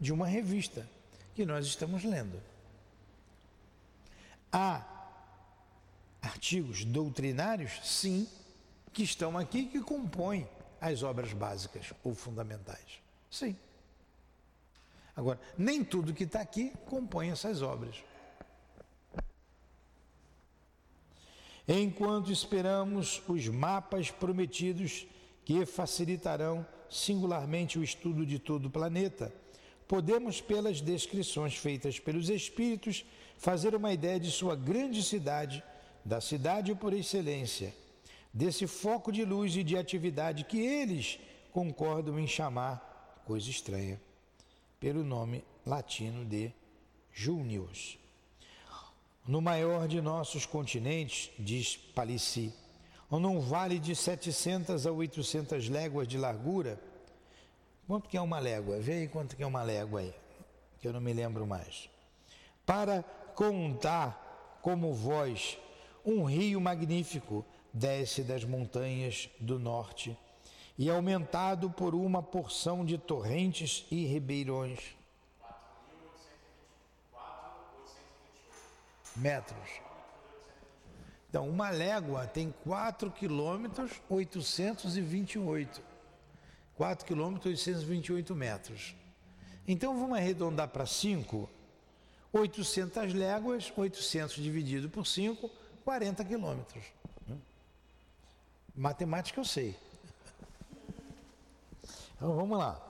de 0.00 0.12
uma 0.12 0.26
revista 0.26 0.88
que 1.34 1.44
nós 1.44 1.66
estamos 1.66 2.04
lendo. 2.04 2.40
Há 4.52 4.84
artigos 6.22 6.84
doutrinários? 6.84 7.80
Sim, 7.84 8.28
que 8.92 9.02
estão 9.02 9.36
aqui 9.36 9.66
que 9.66 9.80
compõem 9.80 10.48
as 10.80 11.02
obras 11.02 11.32
básicas 11.32 11.92
ou 12.04 12.14
fundamentais. 12.14 13.00
Sim. 13.30 13.56
Agora, 15.14 15.40
nem 15.56 15.82
tudo 15.82 16.14
que 16.14 16.24
está 16.24 16.40
aqui 16.40 16.72
compõe 16.86 17.30
essas 17.30 17.62
obras. 17.62 17.96
Enquanto 21.66 22.30
esperamos 22.30 23.20
os 23.26 23.48
mapas 23.48 24.10
prometidos 24.10 25.06
que 25.46 25.64
facilitarão 25.64 26.66
singularmente 26.90 27.78
o 27.78 27.84
estudo 27.84 28.26
de 28.26 28.36
todo 28.36 28.66
o 28.66 28.70
planeta, 28.70 29.32
podemos, 29.86 30.40
pelas 30.40 30.80
descrições 30.80 31.54
feitas 31.56 32.00
pelos 32.00 32.28
espíritos, 32.28 33.04
fazer 33.38 33.72
uma 33.72 33.92
ideia 33.92 34.18
de 34.18 34.28
sua 34.28 34.56
grande 34.56 35.04
cidade, 35.04 35.62
da 36.04 36.20
cidade 36.20 36.74
por 36.74 36.92
excelência 36.92 37.72
desse 38.34 38.66
foco 38.66 39.12
de 39.12 39.24
luz 39.24 39.56
e 39.56 39.62
de 39.62 39.78
atividade 39.78 40.44
que 40.44 40.58
eles 40.58 41.18
concordam 41.52 42.18
em 42.18 42.26
chamar 42.26 43.22
coisa 43.24 43.48
estranha, 43.48 44.00
pelo 44.80 45.04
nome 45.04 45.44
latino 45.64 46.24
de 46.24 46.52
Június. 47.12 47.98
No 49.26 49.40
maior 49.40 49.86
de 49.86 50.00
nossos 50.00 50.44
continentes, 50.44 51.30
diz 51.38 51.76
Palissy, 51.76 52.52
ou 53.10 53.20
num 53.20 53.40
vale 53.40 53.78
de 53.78 53.94
700 53.94 54.86
a 54.86 54.92
800 54.92 55.68
léguas 55.68 56.08
de 56.08 56.18
largura. 56.18 56.80
Quanto 57.86 58.08
que 58.08 58.16
é 58.16 58.20
uma 58.20 58.38
légua? 58.38 58.80
Vê 58.80 58.94
aí 58.94 59.08
quanto 59.08 59.36
que 59.36 59.42
é 59.42 59.46
uma 59.46 59.62
légua 59.62 60.00
aí, 60.00 60.14
que 60.80 60.88
eu 60.88 60.92
não 60.92 61.00
me 61.00 61.12
lembro 61.12 61.46
mais. 61.46 61.88
Para 62.64 63.02
contar 63.34 64.58
como 64.60 64.92
vós, 64.92 65.56
um 66.04 66.24
rio 66.24 66.60
magnífico 66.60 67.44
desce 67.72 68.22
das 68.22 68.44
montanhas 68.44 69.28
do 69.38 69.58
norte 69.58 70.16
e 70.78 70.88
é 70.88 70.92
aumentado 70.92 71.70
por 71.70 71.94
uma 71.94 72.22
porção 72.22 72.84
de 72.84 72.98
torrentes 72.98 73.86
e 73.90 74.04
ribeirões. 74.04 74.94
4.828 77.12 79.16
metros. 79.16 79.85
Então, 81.36 81.50
uma 81.50 81.68
légua 81.68 82.26
tem 82.26 82.50
4 82.64 83.10
quilômetros 83.10 84.00
828. 84.08 85.82
4 86.74 87.04
quilômetros 87.04 87.44
828 87.44 88.34
metros. 88.34 88.96
Então, 89.68 90.00
vamos 90.00 90.16
arredondar 90.16 90.68
para 90.68 90.86
5. 90.86 91.46
800 92.32 93.12
léguas, 93.12 93.70
800 93.76 94.36
dividido 94.36 94.88
por 94.88 95.06
5, 95.06 95.50
40 95.84 96.24
quilômetros. 96.24 96.84
Matemática 98.74 99.38
eu 99.38 99.44
sei. 99.44 99.76
Então 102.16 102.34
vamos 102.34 102.56
lá. 102.56 102.80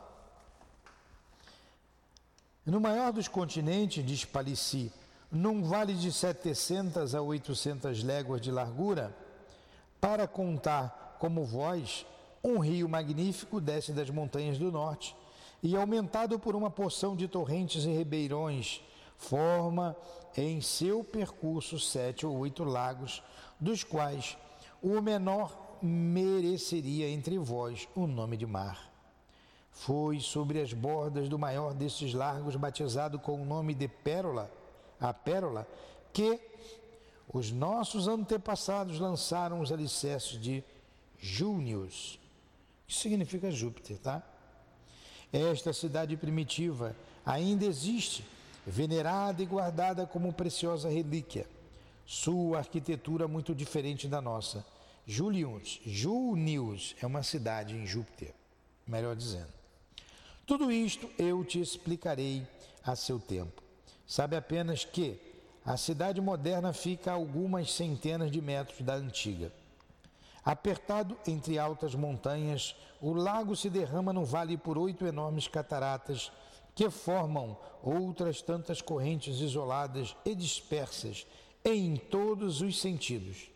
No 2.64 2.80
maior 2.80 3.12
dos 3.12 3.26
continentes, 3.26 4.06
diz 4.06 4.24
Palissy, 4.24 4.92
num 5.30 5.62
vale 5.62 5.94
de 5.94 6.12
700 6.12 7.14
a 7.14 7.20
800 7.20 8.02
léguas 8.02 8.40
de 8.40 8.50
largura, 8.50 9.16
para 10.00 10.26
contar 10.26 11.16
como 11.18 11.44
vós, 11.44 12.06
um 12.42 12.58
rio 12.58 12.88
magnífico 12.88 13.60
desce 13.60 13.92
das 13.92 14.08
montanhas 14.10 14.58
do 14.58 14.70
norte 14.70 15.16
e, 15.62 15.76
aumentado 15.76 16.38
por 16.38 16.54
uma 16.54 16.70
porção 16.70 17.16
de 17.16 17.26
torrentes 17.26 17.84
e 17.84 17.92
ribeirões, 17.92 18.80
forma 19.16 19.96
em 20.36 20.60
seu 20.60 21.02
percurso 21.02 21.78
sete 21.78 22.26
ou 22.26 22.36
oito 22.38 22.62
lagos, 22.62 23.22
dos 23.58 23.82
quais 23.82 24.36
o 24.82 25.00
menor 25.00 25.78
mereceria 25.82 27.08
entre 27.08 27.38
vós 27.38 27.88
o 27.94 28.06
nome 28.06 28.36
de 28.36 28.46
mar. 28.46 28.92
Foi 29.70 30.20
sobre 30.20 30.60
as 30.60 30.72
bordas 30.72 31.28
do 31.28 31.38
maior 31.38 31.74
desses 31.74 32.14
largos, 32.14 32.56
batizado 32.56 33.18
com 33.18 33.42
o 33.42 33.44
nome 33.44 33.74
de 33.74 33.88
Pérola, 33.88 34.50
a 35.00 35.12
Pérola, 35.12 35.66
que 36.12 36.40
os 37.32 37.50
nossos 37.50 38.08
antepassados 38.08 38.98
lançaram 38.98 39.60
os 39.60 39.72
alicerces 39.72 40.40
de 40.40 40.62
Június, 41.18 42.18
que 42.86 42.94
significa 42.94 43.50
Júpiter, 43.50 43.98
tá? 43.98 44.22
Esta 45.32 45.72
cidade 45.72 46.16
primitiva 46.16 46.96
ainda 47.24 47.64
existe, 47.64 48.24
venerada 48.66 49.42
e 49.42 49.46
guardada 49.46 50.06
como 50.06 50.32
preciosa 50.32 50.88
relíquia. 50.88 51.46
Sua 52.06 52.58
arquitetura 52.58 53.26
muito 53.26 53.54
diferente 53.54 54.06
da 54.06 54.20
nossa 54.20 54.64
Julius, 55.06 55.80
Junius 55.86 56.96
é 57.00 57.06
uma 57.06 57.22
cidade 57.22 57.76
em 57.76 57.86
Júpiter, 57.86 58.34
melhor 58.84 59.14
dizendo. 59.14 59.52
Tudo 60.44 60.70
isto 60.72 61.08
eu 61.16 61.44
te 61.44 61.60
explicarei 61.60 62.44
a 62.84 62.96
seu 62.96 63.20
tempo. 63.20 63.65
Sabe 64.06 64.36
apenas 64.36 64.84
que 64.84 65.20
a 65.64 65.76
cidade 65.76 66.20
moderna 66.20 66.72
fica 66.72 67.10
a 67.10 67.14
algumas 67.14 67.72
centenas 67.72 68.30
de 68.30 68.40
metros 68.40 68.80
da 68.82 68.94
antiga. 68.94 69.52
Apertado 70.44 71.18
entre 71.26 71.58
altas 71.58 71.92
montanhas, 71.96 72.76
o 73.00 73.12
lago 73.12 73.56
se 73.56 73.68
derrama 73.68 74.12
no 74.12 74.24
vale 74.24 74.56
por 74.56 74.78
oito 74.78 75.04
enormes 75.04 75.48
cataratas 75.48 76.30
que 76.72 76.88
formam 76.88 77.56
outras 77.82 78.40
tantas 78.40 78.80
correntes 78.80 79.40
isoladas 79.40 80.14
e 80.24 80.36
dispersas 80.36 81.26
em 81.64 81.96
todos 81.96 82.60
os 82.60 82.80
sentidos. 82.80 83.50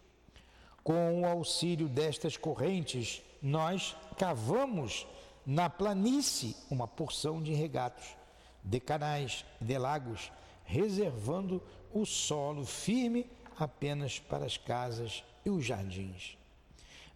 Com 0.83 1.23
o 1.23 1.27
auxílio 1.27 1.89
destas 1.89 2.37
correntes, 2.37 3.23
nós 3.41 3.95
cavamos 4.19 5.07
na 5.47 5.71
planície 5.71 6.57
uma 6.69 6.89
porção 6.89 7.41
de 7.41 7.53
regatos, 7.53 8.17
de 8.65 8.81
canais, 8.81 9.45
de 9.61 9.79
lagos, 9.79 10.33
reservando 10.71 11.61
o 11.93 12.07
solo 12.07 12.65
firme 12.65 13.27
apenas 13.59 14.21
para 14.21 14.47
as 14.47 14.57
casas 14.57 15.25
e 15.45 15.51
os 15.51 15.65
jardins. 15.65 16.39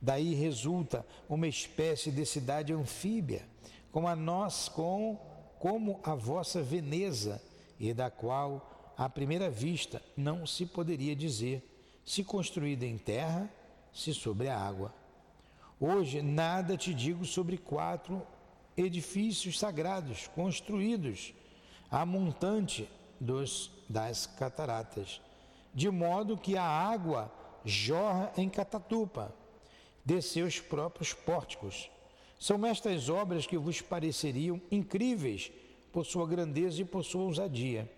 Daí 0.03 0.35
resulta 0.35 1.07
uma 1.29 1.47
espécie 1.47 2.11
de 2.11 2.27
cidade 2.27 2.73
anfíbia, 2.73 3.47
como 3.93 4.09
a 4.09 4.17
nós, 4.17 4.69
com, 4.69 5.19
como 5.61 6.01
a 6.03 6.15
vossa 6.17 6.63
Veneza, 6.63 7.41
e 7.79 7.95
da 7.95 8.11
qual, 8.11 8.93
à 8.99 9.09
primeira 9.09 9.49
vista, 9.49 10.03
não 10.17 10.47
se 10.47 10.67
poderia 10.67 11.15
dizer 11.15 11.63
se 12.05 12.23
construída 12.25 12.85
em 12.85 12.99
terra, 12.99 13.49
se 13.93 14.13
sobre 14.13 14.49
a 14.49 14.59
água. 14.59 14.93
Hoje 15.81 16.21
nada 16.21 16.77
te 16.77 16.93
digo 16.93 17.25
sobre 17.25 17.57
quatro 17.57 18.27
edifícios 18.77 19.59
sagrados 19.59 20.27
construídos 20.35 21.33
a 21.91 22.05
montante 22.05 22.89
dos, 23.21 23.71
das 23.89 24.27
cataratas, 24.27 25.21
de 25.73 25.91
modo 25.91 26.37
que 26.37 26.57
a 26.57 26.65
água 26.65 27.33
jorra 27.65 28.33
em 28.37 28.49
Catatupa, 28.49 29.35
de 30.05 30.21
seus 30.21 30.61
próprios 30.61 31.15
pórticos. 31.15 31.91
São 32.39 32.65
estas 32.67 33.09
obras 33.09 33.47
que 33.47 33.57
vos 33.57 33.81
pareceriam 33.81 34.61
incríveis 34.71 35.51
por 35.93 36.05
sua 36.05 36.27
grandeza 36.27 36.83
e 36.83 36.85
por 36.85 37.03
sua 37.05 37.23
ousadia. 37.23 37.91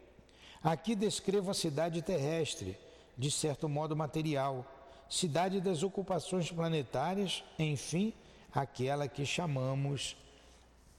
Aqui 0.62 0.94
descrevo 0.94 1.50
a 1.50 1.54
cidade 1.54 2.00
terrestre, 2.02 2.78
de 3.18 3.30
certo 3.30 3.68
modo 3.68 3.96
material, 3.96 4.64
cidade 5.08 5.60
das 5.60 5.82
ocupações 5.82 6.50
planetárias, 6.50 7.42
enfim, 7.58 8.12
aquela 8.52 9.08
que 9.08 9.24
chamamos 9.24 10.16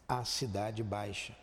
a 0.07 0.23
Cidade 0.23 0.83
Baixa. 0.83 1.35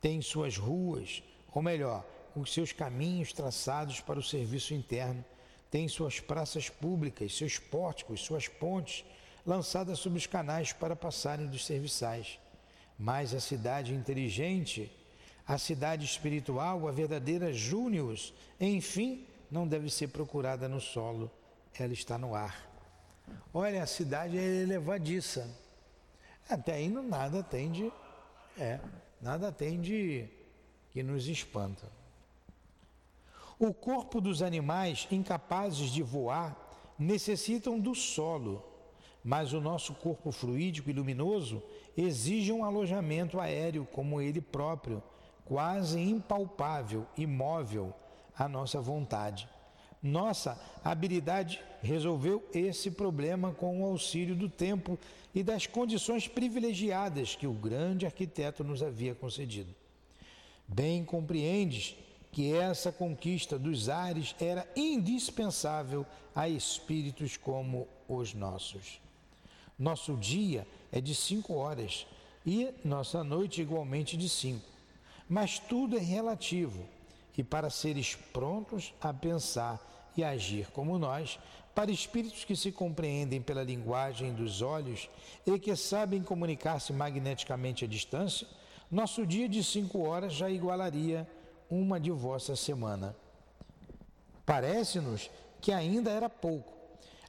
Tem 0.00 0.22
suas 0.22 0.56
ruas, 0.56 1.22
ou 1.52 1.62
melhor, 1.62 2.04
os 2.34 2.52
seus 2.52 2.72
caminhos 2.72 3.32
traçados 3.32 4.00
para 4.00 4.18
o 4.18 4.22
serviço 4.22 4.74
interno, 4.74 5.24
tem 5.70 5.88
suas 5.88 6.18
praças 6.18 6.68
públicas, 6.68 7.36
seus 7.36 7.58
pórticos, 7.58 8.20
suas 8.20 8.48
pontes 8.48 9.04
lançadas 9.46 9.98
sobre 9.98 10.18
os 10.18 10.26
canais 10.26 10.72
para 10.72 10.96
passarem 10.96 11.46
dos 11.46 11.64
serviçais. 11.64 12.38
Mas 12.98 13.32
a 13.32 13.40
cidade 13.40 13.94
inteligente, 13.94 14.90
a 15.46 15.58
cidade 15.58 16.04
espiritual, 16.04 16.86
a 16.86 16.92
verdadeira 16.92 17.52
Június, 17.52 18.34
enfim, 18.60 19.26
não 19.50 19.66
deve 19.66 19.90
ser 19.90 20.08
procurada 20.08 20.68
no 20.68 20.80
solo, 20.80 21.30
ela 21.78 21.92
está 21.92 22.18
no 22.18 22.34
ar. 22.34 22.68
Olha, 23.54 23.82
a 23.82 23.86
cidade 23.86 24.36
é 24.38 24.62
elevadiça. 24.62 25.48
Até 26.48 26.74
aí 26.74 26.88
nada 26.88 27.42
tem. 27.42 27.92
É, 28.58 28.80
nada 29.20 29.52
tem 29.52 29.80
de 29.80 30.28
que 30.92 31.02
nos 31.02 31.28
espanta. 31.28 31.86
O 33.58 33.74
corpo 33.74 34.20
dos 34.20 34.42
animais 34.42 35.06
incapazes 35.10 35.90
de 35.90 36.02
voar 36.02 36.56
necessitam 36.98 37.78
do 37.78 37.94
solo, 37.94 38.64
mas 39.22 39.52
o 39.52 39.60
nosso 39.60 39.94
corpo 39.94 40.32
fluídico 40.32 40.88
e 40.88 40.92
luminoso 40.92 41.62
exige 41.96 42.52
um 42.52 42.64
alojamento 42.64 43.38
aéreo 43.38 43.86
como 43.92 44.20
ele 44.20 44.40
próprio, 44.40 45.02
quase 45.44 46.00
impalpável, 46.00 47.06
imóvel, 47.16 47.92
à 48.36 48.48
nossa 48.48 48.80
vontade. 48.80 49.46
Nossa 50.02 50.58
habilidade 50.82 51.62
resolveu 51.82 52.42
esse 52.54 52.90
problema 52.90 53.52
com 53.52 53.82
o 53.82 53.84
auxílio 53.84 54.34
do 54.34 54.48
tempo 54.48 54.98
e 55.34 55.42
das 55.42 55.66
condições 55.66 56.26
privilegiadas 56.26 57.36
que 57.36 57.46
o 57.46 57.52
grande 57.52 58.06
arquiteto 58.06 58.64
nos 58.64 58.82
havia 58.82 59.14
concedido. 59.14 59.79
Bem 60.72 61.04
compreendes 61.04 61.96
que 62.30 62.54
essa 62.54 62.92
conquista 62.92 63.58
dos 63.58 63.88
ares 63.88 64.36
era 64.40 64.66
indispensável 64.76 66.06
a 66.32 66.48
espíritos 66.48 67.36
como 67.36 67.88
os 68.08 68.34
nossos. 68.34 69.00
Nosso 69.76 70.16
dia 70.16 70.64
é 70.92 71.00
de 71.00 71.12
cinco 71.12 71.54
horas 71.54 72.06
e 72.46 72.72
nossa 72.84 73.24
noite 73.24 73.60
igualmente 73.60 74.16
de 74.16 74.28
cinco, 74.28 74.64
mas 75.28 75.58
tudo 75.58 75.96
é 75.96 76.00
relativo 76.00 76.86
e 77.36 77.42
para 77.42 77.68
seres 77.68 78.14
prontos 78.14 78.94
a 79.00 79.12
pensar 79.12 80.12
e 80.16 80.22
agir 80.22 80.68
como 80.72 80.98
nós, 80.98 81.38
para 81.74 81.90
espíritos 81.90 82.44
que 82.44 82.54
se 82.54 82.70
compreendem 82.70 83.40
pela 83.40 83.64
linguagem 83.64 84.34
dos 84.34 84.60
olhos 84.60 85.08
e 85.46 85.58
que 85.58 85.74
sabem 85.74 86.22
comunicar-se 86.22 86.92
magneticamente 86.92 87.84
à 87.84 87.88
distância, 87.88 88.46
nosso 88.90 89.24
dia 89.24 89.48
de 89.48 89.62
cinco 89.62 90.00
horas 90.00 90.32
já 90.32 90.50
igualaria 90.50 91.28
uma 91.70 92.00
de 92.00 92.10
vossa 92.10 92.56
semana. 92.56 93.14
Parece-nos 94.44 95.30
que 95.60 95.70
ainda 95.70 96.10
era 96.10 96.28
pouco. 96.28 96.72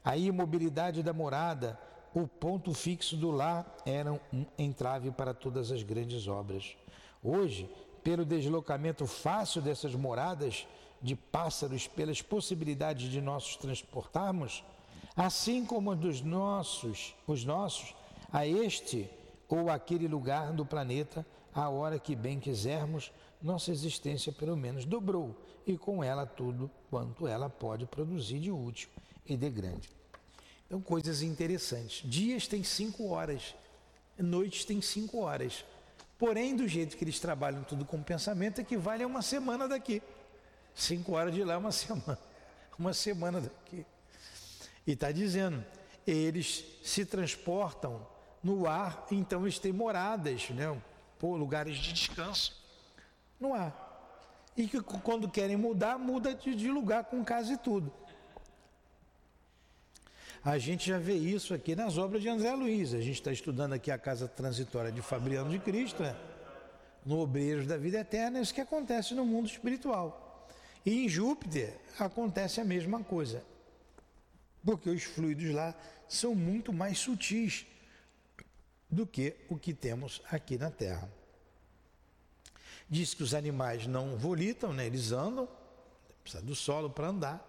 A 0.04 0.18
imobilidade 0.18 1.04
da 1.04 1.14
morada, 1.14 1.80
o 2.14 2.28
ponto 2.28 2.74
fixo 2.74 3.16
do 3.16 3.30
lar, 3.30 3.78
eram 3.86 4.20
um 4.34 4.46
entrave 4.58 5.12
para 5.12 5.34
todas 5.34 5.72
as 5.72 5.84
grandes 5.84 6.28
obras. 6.28 6.76
Hoje, 7.24 7.70
pelo 8.04 8.26
deslocamento 8.26 9.06
fácil 9.06 9.62
dessas 9.62 9.94
moradas 9.94 10.66
de 11.00 11.16
pássaros, 11.16 11.88
pelas 11.88 12.22
possibilidades 12.22 13.10
de 13.10 13.22
nós 13.22 13.56
transportarmos, 13.56 14.64
assim 15.16 15.64
como 15.64 15.96
dos 15.96 16.22
nossos, 16.22 17.14
os 17.28 17.46
nossos, 17.46 17.94
a 18.32 18.48
este 18.48 19.08
ou 19.48 19.70
aquele 19.70 20.08
lugar 20.08 20.54
do 20.54 20.66
planeta, 20.66 21.26
a 21.54 21.70
hora 21.70 22.00
que 22.00 22.16
bem 22.16 22.40
quisermos, 22.40 23.12
nossa 23.42 23.72
existência 23.72 24.32
pelo 24.32 24.56
menos 24.56 24.86
dobrou, 24.86 25.36
e 25.66 25.78
com 25.78 26.04
ela 26.04 26.26
tudo 26.26 26.70
quanto 26.90 27.28
ela 27.28 27.50
pode 27.50 27.86
produzir 27.86 28.40
de 28.40 28.52
útil 28.52 28.90
e 29.26 29.36
de 29.36 29.50
grande. 29.50 29.90
Então, 30.68 30.82
coisas 30.82 31.22
interessantes. 31.22 32.02
Dias 32.10 32.48
têm 32.48 32.64
cinco 32.64 33.10
horas, 33.10 33.56
noites 34.18 34.64
têm 34.64 34.82
cinco 34.82 35.20
horas. 35.20 35.66
Porém, 36.18 36.56
do 36.56 36.68
jeito 36.68 36.96
que 36.96 37.04
eles 37.04 37.20
trabalham 37.20 37.64
tudo 37.64 37.84
com 37.84 38.02
pensamento, 38.02 38.62
equivale 38.62 39.04
a 39.04 39.08
uma 39.08 39.22
semana 39.22 39.68
daqui. 39.68 40.02
Cinco 40.74 41.14
horas 41.14 41.34
de 41.34 41.44
lá 41.44 41.56
é 41.56 41.58
uma 41.58 41.74
semana. 41.74 42.18
Uma 42.80 42.94
semana 42.94 43.42
daqui. 43.42 43.86
E 44.88 44.94
está 44.94 45.12
dizendo, 45.12 45.64
eles 46.08 46.64
se 46.84 47.06
transportam 47.06 48.08
no 48.42 48.66
ar, 48.68 49.06
então 49.12 49.42
eles 49.42 49.60
têm 49.60 49.72
moradas, 49.72 50.50
né? 50.52 50.82
Pô, 51.22 51.38
lugares 51.38 51.78
de 51.78 51.94
descanso 51.94 52.60
no 53.40 53.54
ar. 53.54 53.88
E 54.58 54.68
que 54.68 54.82
quando 54.82 55.30
querem 55.30 55.56
mudar, 55.56 56.00
muda 56.00 56.34
de, 56.34 56.56
de 56.56 56.68
lugar 56.68 57.04
com 57.04 57.24
casa 57.24 57.54
e 57.54 57.58
tudo. 57.58 57.94
A 60.44 60.58
gente 60.58 60.90
já 60.90 60.98
vê 60.98 61.14
isso 61.14 61.54
aqui 61.54 61.76
nas 61.76 62.00
obras 62.00 62.24
de 62.24 62.28
André 62.28 62.52
Luiz. 62.56 62.96
A 62.96 63.00
gente 63.00 63.14
está 63.14 63.32
estudando 63.32 63.74
aqui 63.74 63.92
a 63.92 64.00
casa 64.00 64.28
transitória 64.28 64.92
de 64.92 65.04
Fabriano 65.04 65.52
de 65.52 65.60
Cristo, 65.60 66.02
né? 66.02 66.16
no 67.06 67.20
Obreiros 67.20 67.68
da 67.68 67.78
Vida 67.78 68.00
Eterna, 68.00 68.40
é 68.40 68.42
isso 68.42 68.54
que 68.54 68.62
acontece 68.62 69.14
no 69.14 69.24
mundo 69.24 69.48
espiritual. 69.48 70.48
E 70.84 71.06
em 71.06 71.08
Júpiter 71.08 71.78
acontece 72.00 72.60
a 72.60 72.66
mesma 72.66 73.04
coisa, 73.04 73.44
porque 74.66 74.90
os 74.90 75.04
fluidos 75.04 75.54
lá 75.54 75.76
são 76.08 76.34
muito 76.34 76.74
mais 76.74 76.98
sutis 76.98 77.68
do 78.92 79.08
que 79.08 79.36
o 79.50 79.58
que 79.58 79.74
temos 79.74 80.22
aqui 80.30 80.58
na 80.58 80.70
Terra. 80.70 81.10
Diz 82.90 83.14
que 83.14 83.24
os 83.24 83.34
animais 83.34 83.88
não 83.88 84.18
volitam, 84.18 84.74
né? 84.74 84.86
eles 84.86 85.14
andam, 85.14 85.48
precisa 86.22 86.44
do 86.44 86.54
solo 86.54 86.90
para 86.90 87.08
andar, 87.08 87.48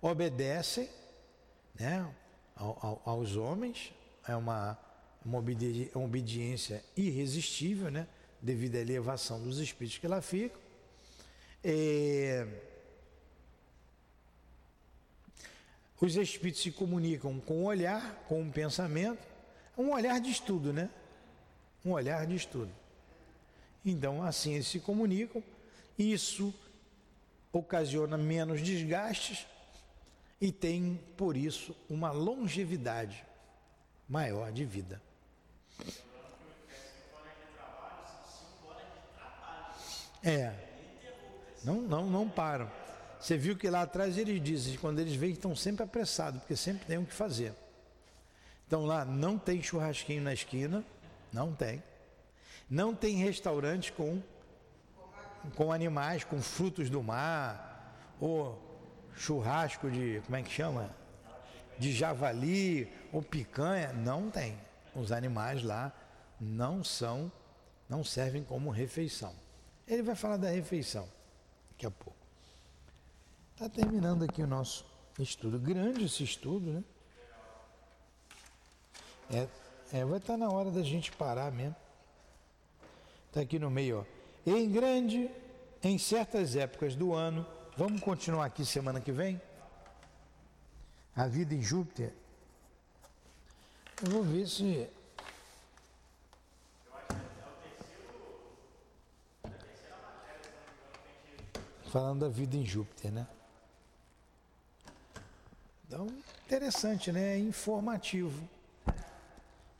obedecem 0.00 0.88
né? 1.74 2.10
aos 3.04 3.36
homens, 3.36 3.92
é 4.26 4.34
uma, 4.34 4.78
uma 5.24 5.38
obediência 5.94 6.82
irresistível, 6.96 7.90
né? 7.90 8.08
devido 8.40 8.76
à 8.76 8.78
elevação 8.78 9.42
dos 9.42 9.58
espíritos 9.58 9.98
que 9.98 10.08
lá 10.08 10.22
ficam. 10.22 10.58
É... 11.62 12.46
Os 16.00 16.16
espíritos 16.16 16.62
se 16.62 16.72
comunicam 16.72 17.38
com 17.40 17.62
o 17.62 17.64
olhar, 17.64 18.24
com 18.26 18.42
o 18.42 18.50
pensamento, 18.50 19.29
um 19.80 19.92
olhar 19.92 20.20
de 20.20 20.30
estudo, 20.30 20.72
né? 20.72 20.90
Um 21.84 21.92
olhar 21.92 22.26
de 22.26 22.34
estudo. 22.34 22.70
Então, 23.84 24.22
assim 24.22 24.54
eles 24.54 24.66
se 24.66 24.80
comunicam, 24.80 25.42
isso 25.98 26.52
ocasiona 27.52 28.16
menos 28.16 28.60
desgastes 28.60 29.46
e 30.40 30.52
tem, 30.52 31.00
por 31.16 31.36
isso, 31.36 31.76
uma 31.88 32.10
longevidade 32.10 33.24
maior 34.08 34.52
de 34.52 34.64
vida. 34.64 35.00
É. 40.22 40.52
Não, 41.64 41.80
não, 41.80 42.08
não 42.08 42.28
param. 42.28 42.70
Você 43.18 43.36
viu 43.36 43.56
que 43.56 43.68
lá 43.68 43.82
atrás 43.82 44.16
eles 44.16 44.42
dizem, 44.42 44.78
quando 44.78 44.98
eles 44.98 45.14
vêm, 45.14 45.32
estão 45.32 45.54
sempre 45.54 45.84
apressados, 45.84 46.40
porque 46.40 46.56
sempre 46.56 46.86
tem 46.86 46.98
o 46.98 47.04
que 47.04 47.12
fazer. 47.12 47.52
Então 48.70 48.84
lá 48.86 49.04
não 49.04 49.36
tem 49.36 49.60
churrasquinho 49.60 50.22
na 50.22 50.32
esquina, 50.32 50.84
não 51.32 51.52
tem. 51.52 51.82
Não 52.70 52.94
tem 52.94 53.16
restaurante 53.16 53.90
com, 53.90 54.22
com 55.56 55.72
animais, 55.72 56.22
com 56.22 56.40
frutos 56.40 56.88
do 56.88 57.02
mar, 57.02 58.14
ou 58.20 58.56
churrasco 59.16 59.90
de, 59.90 60.22
como 60.24 60.36
é 60.36 60.42
que 60.44 60.52
chama? 60.52 60.88
De 61.80 61.90
javali 61.90 62.88
ou 63.12 63.20
picanha, 63.20 63.92
não 63.92 64.30
tem. 64.30 64.56
Os 64.94 65.10
animais 65.10 65.64
lá 65.64 65.92
não 66.40 66.84
são, 66.84 67.32
não 67.88 68.04
servem 68.04 68.44
como 68.44 68.70
refeição. 68.70 69.34
Ele 69.84 70.04
vai 70.04 70.14
falar 70.14 70.36
da 70.36 70.48
refeição 70.48 71.08
daqui 71.72 71.86
a 71.86 71.90
pouco. 71.90 72.24
Está 73.50 73.68
terminando 73.68 74.22
aqui 74.22 74.40
o 74.40 74.46
nosso 74.46 74.86
estudo. 75.18 75.58
Grande 75.58 76.04
esse 76.04 76.22
estudo, 76.22 76.70
né? 76.70 76.84
É, 79.32 79.46
é, 79.92 80.04
vai 80.04 80.18
estar 80.18 80.32
tá 80.32 80.36
na 80.36 80.50
hora 80.50 80.70
da 80.70 80.82
gente 80.82 81.12
parar 81.12 81.52
mesmo. 81.52 81.76
Está 83.28 83.40
aqui 83.40 83.58
no 83.58 83.70
meio, 83.70 84.00
ó. 84.00 84.50
Em 84.50 84.70
grande, 84.70 85.30
em 85.82 85.98
certas 85.98 86.56
épocas 86.56 86.96
do 86.96 87.14
ano, 87.14 87.46
vamos 87.76 88.00
continuar 88.00 88.46
aqui 88.46 88.64
semana 88.64 89.00
que 89.00 89.12
vem? 89.12 89.40
A 91.14 91.26
vida 91.28 91.54
em 91.54 91.62
Júpiter. 91.62 92.12
Eu 94.02 94.10
vou 94.10 94.24
ver 94.24 94.48
se. 94.48 94.88
Falando 101.92 102.20
da 102.20 102.28
vida 102.28 102.56
em 102.56 102.64
Júpiter, 102.64 103.12
né? 103.12 103.26
Então, 105.86 106.06
interessante, 106.46 107.12
né? 107.12 107.38
Informativo. 107.38 108.48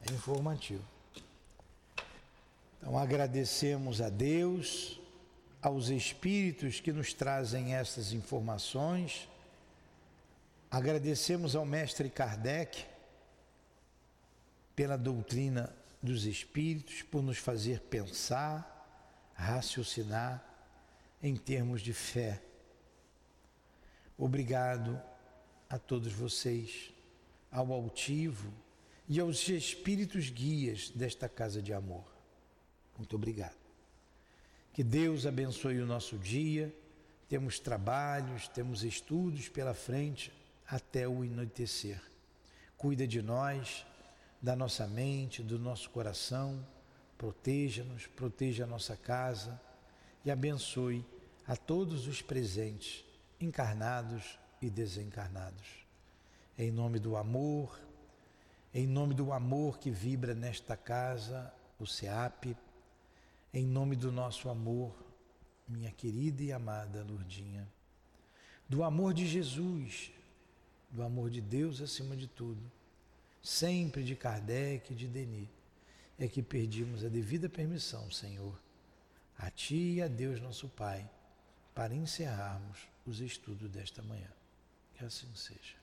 É 0.09 0.13
informativo. 0.13 0.85
Então 2.79 2.99
agradecemos 2.99 4.01
a 4.01 4.09
Deus, 4.09 4.99
aos 5.61 5.89
espíritos 5.89 6.81
que 6.81 6.93
nos 6.93 7.13
trazem 7.13 7.75
essas 7.75 8.13
informações, 8.13 9.29
agradecemos 10.71 11.55
ao 11.55 11.67
mestre 11.67 12.09
Kardec 12.09 12.87
pela 14.75 14.97
doutrina 14.97 15.75
dos 16.03 16.25
espíritos, 16.25 17.03
por 17.03 17.23
nos 17.23 17.37
fazer 17.37 17.81
pensar, 17.81 19.31
raciocinar 19.35 20.43
em 21.23 21.37
termos 21.37 21.83
de 21.83 21.93
fé. 21.93 22.41
Obrigado 24.17 25.01
a 25.69 25.79
todos 25.79 26.11
vocês, 26.13 26.91
ao 27.53 27.73
altivo 27.73 28.51
e 29.11 29.19
aos 29.19 29.49
espíritos 29.49 30.31
guias 30.31 30.89
desta 30.91 31.29
casa 31.29 31.61
de 31.61 31.73
amor. 31.73 32.05
Muito 32.97 33.17
obrigado. 33.17 33.59
Que 34.73 34.85
Deus 34.85 35.27
abençoe 35.27 35.81
o 35.81 35.87
nosso 35.87 36.17
dia. 36.17 36.73
Temos 37.29 37.59
trabalhos, 37.59 38.47
temos 38.47 38.85
estudos 38.85 39.49
pela 39.49 39.75
frente 39.75 40.33
até 40.65 41.09
o 41.09 41.23
anoitecer. 41.23 42.01
Cuida 42.77 43.05
de 43.05 43.21
nós, 43.21 43.85
da 44.41 44.55
nossa 44.55 44.87
mente, 44.87 45.43
do 45.43 45.59
nosso 45.59 45.91
coração. 45.91 46.65
Proteja-nos, 47.19 48.07
proteja 48.07 48.63
a 48.63 48.69
nossa 48.69 48.97
casa 48.97 49.61
e 50.25 50.31
abençoe 50.31 51.05
a 51.49 51.57
todos 51.57 52.07
os 52.07 52.23
presentes, 52.23 53.05
encarnados 53.41 54.39
e 54.63 54.71
desencarnados. 54.71 55.85
Em 56.57 56.71
nome 56.71 57.01
do 57.01 57.17
amor, 57.17 57.90
em 58.73 58.87
nome 58.87 59.15
do 59.15 59.33
amor 59.33 59.79
que 59.79 59.91
vibra 59.91 60.35
nesta 60.35 60.77
casa, 60.77 61.53
o 61.79 61.87
SEAP, 61.87 62.57
em 63.53 63.67
nome 63.67 63.97
do 63.97 64.13
nosso 64.13 64.49
amor, 64.49 64.95
minha 65.67 65.91
querida 65.91 66.43
e 66.43 66.53
amada 66.53 67.03
Lourdinha, 67.03 67.67
do 68.69 68.85
amor 68.85 69.13
de 69.13 69.27
Jesus, 69.27 70.13
do 70.91 71.03
amor 71.03 71.31
de 71.31 71.41
Deus 71.41 71.81
acima 71.81 72.17
de 72.17 72.29
tudo, 72.29 72.63
sempre 73.43 74.05
de 74.05 74.15
Kardec 74.15 74.93
e 74.93 74.97
de 74.97 75.09
Denis, 75.09 75.49
é 76.19 76.29
que 76.29 76.43
perdimos 76.43 77.05
a 77.05 77.09
devida 77.09 77.49
permissão, 77.49 78.11
Senhor, 78.11 78.61
a 79.39 79.51
Ti 79.51 79.95
e 79.95 80.03
a 80.03 80.07
Deus 80.07 80.41
nosso 80.41 80.69
Pai, 80.69 81.09
para 81.75 81.95
encerrarmos 81.95 82.87
os 83.07 83.21
estudos 83.21 83.71
desta 83.71 84.03
manhã. 84.03 84.31
Que 84.95 85.05
assim 85.05 85.35
seja. 85.35 85.80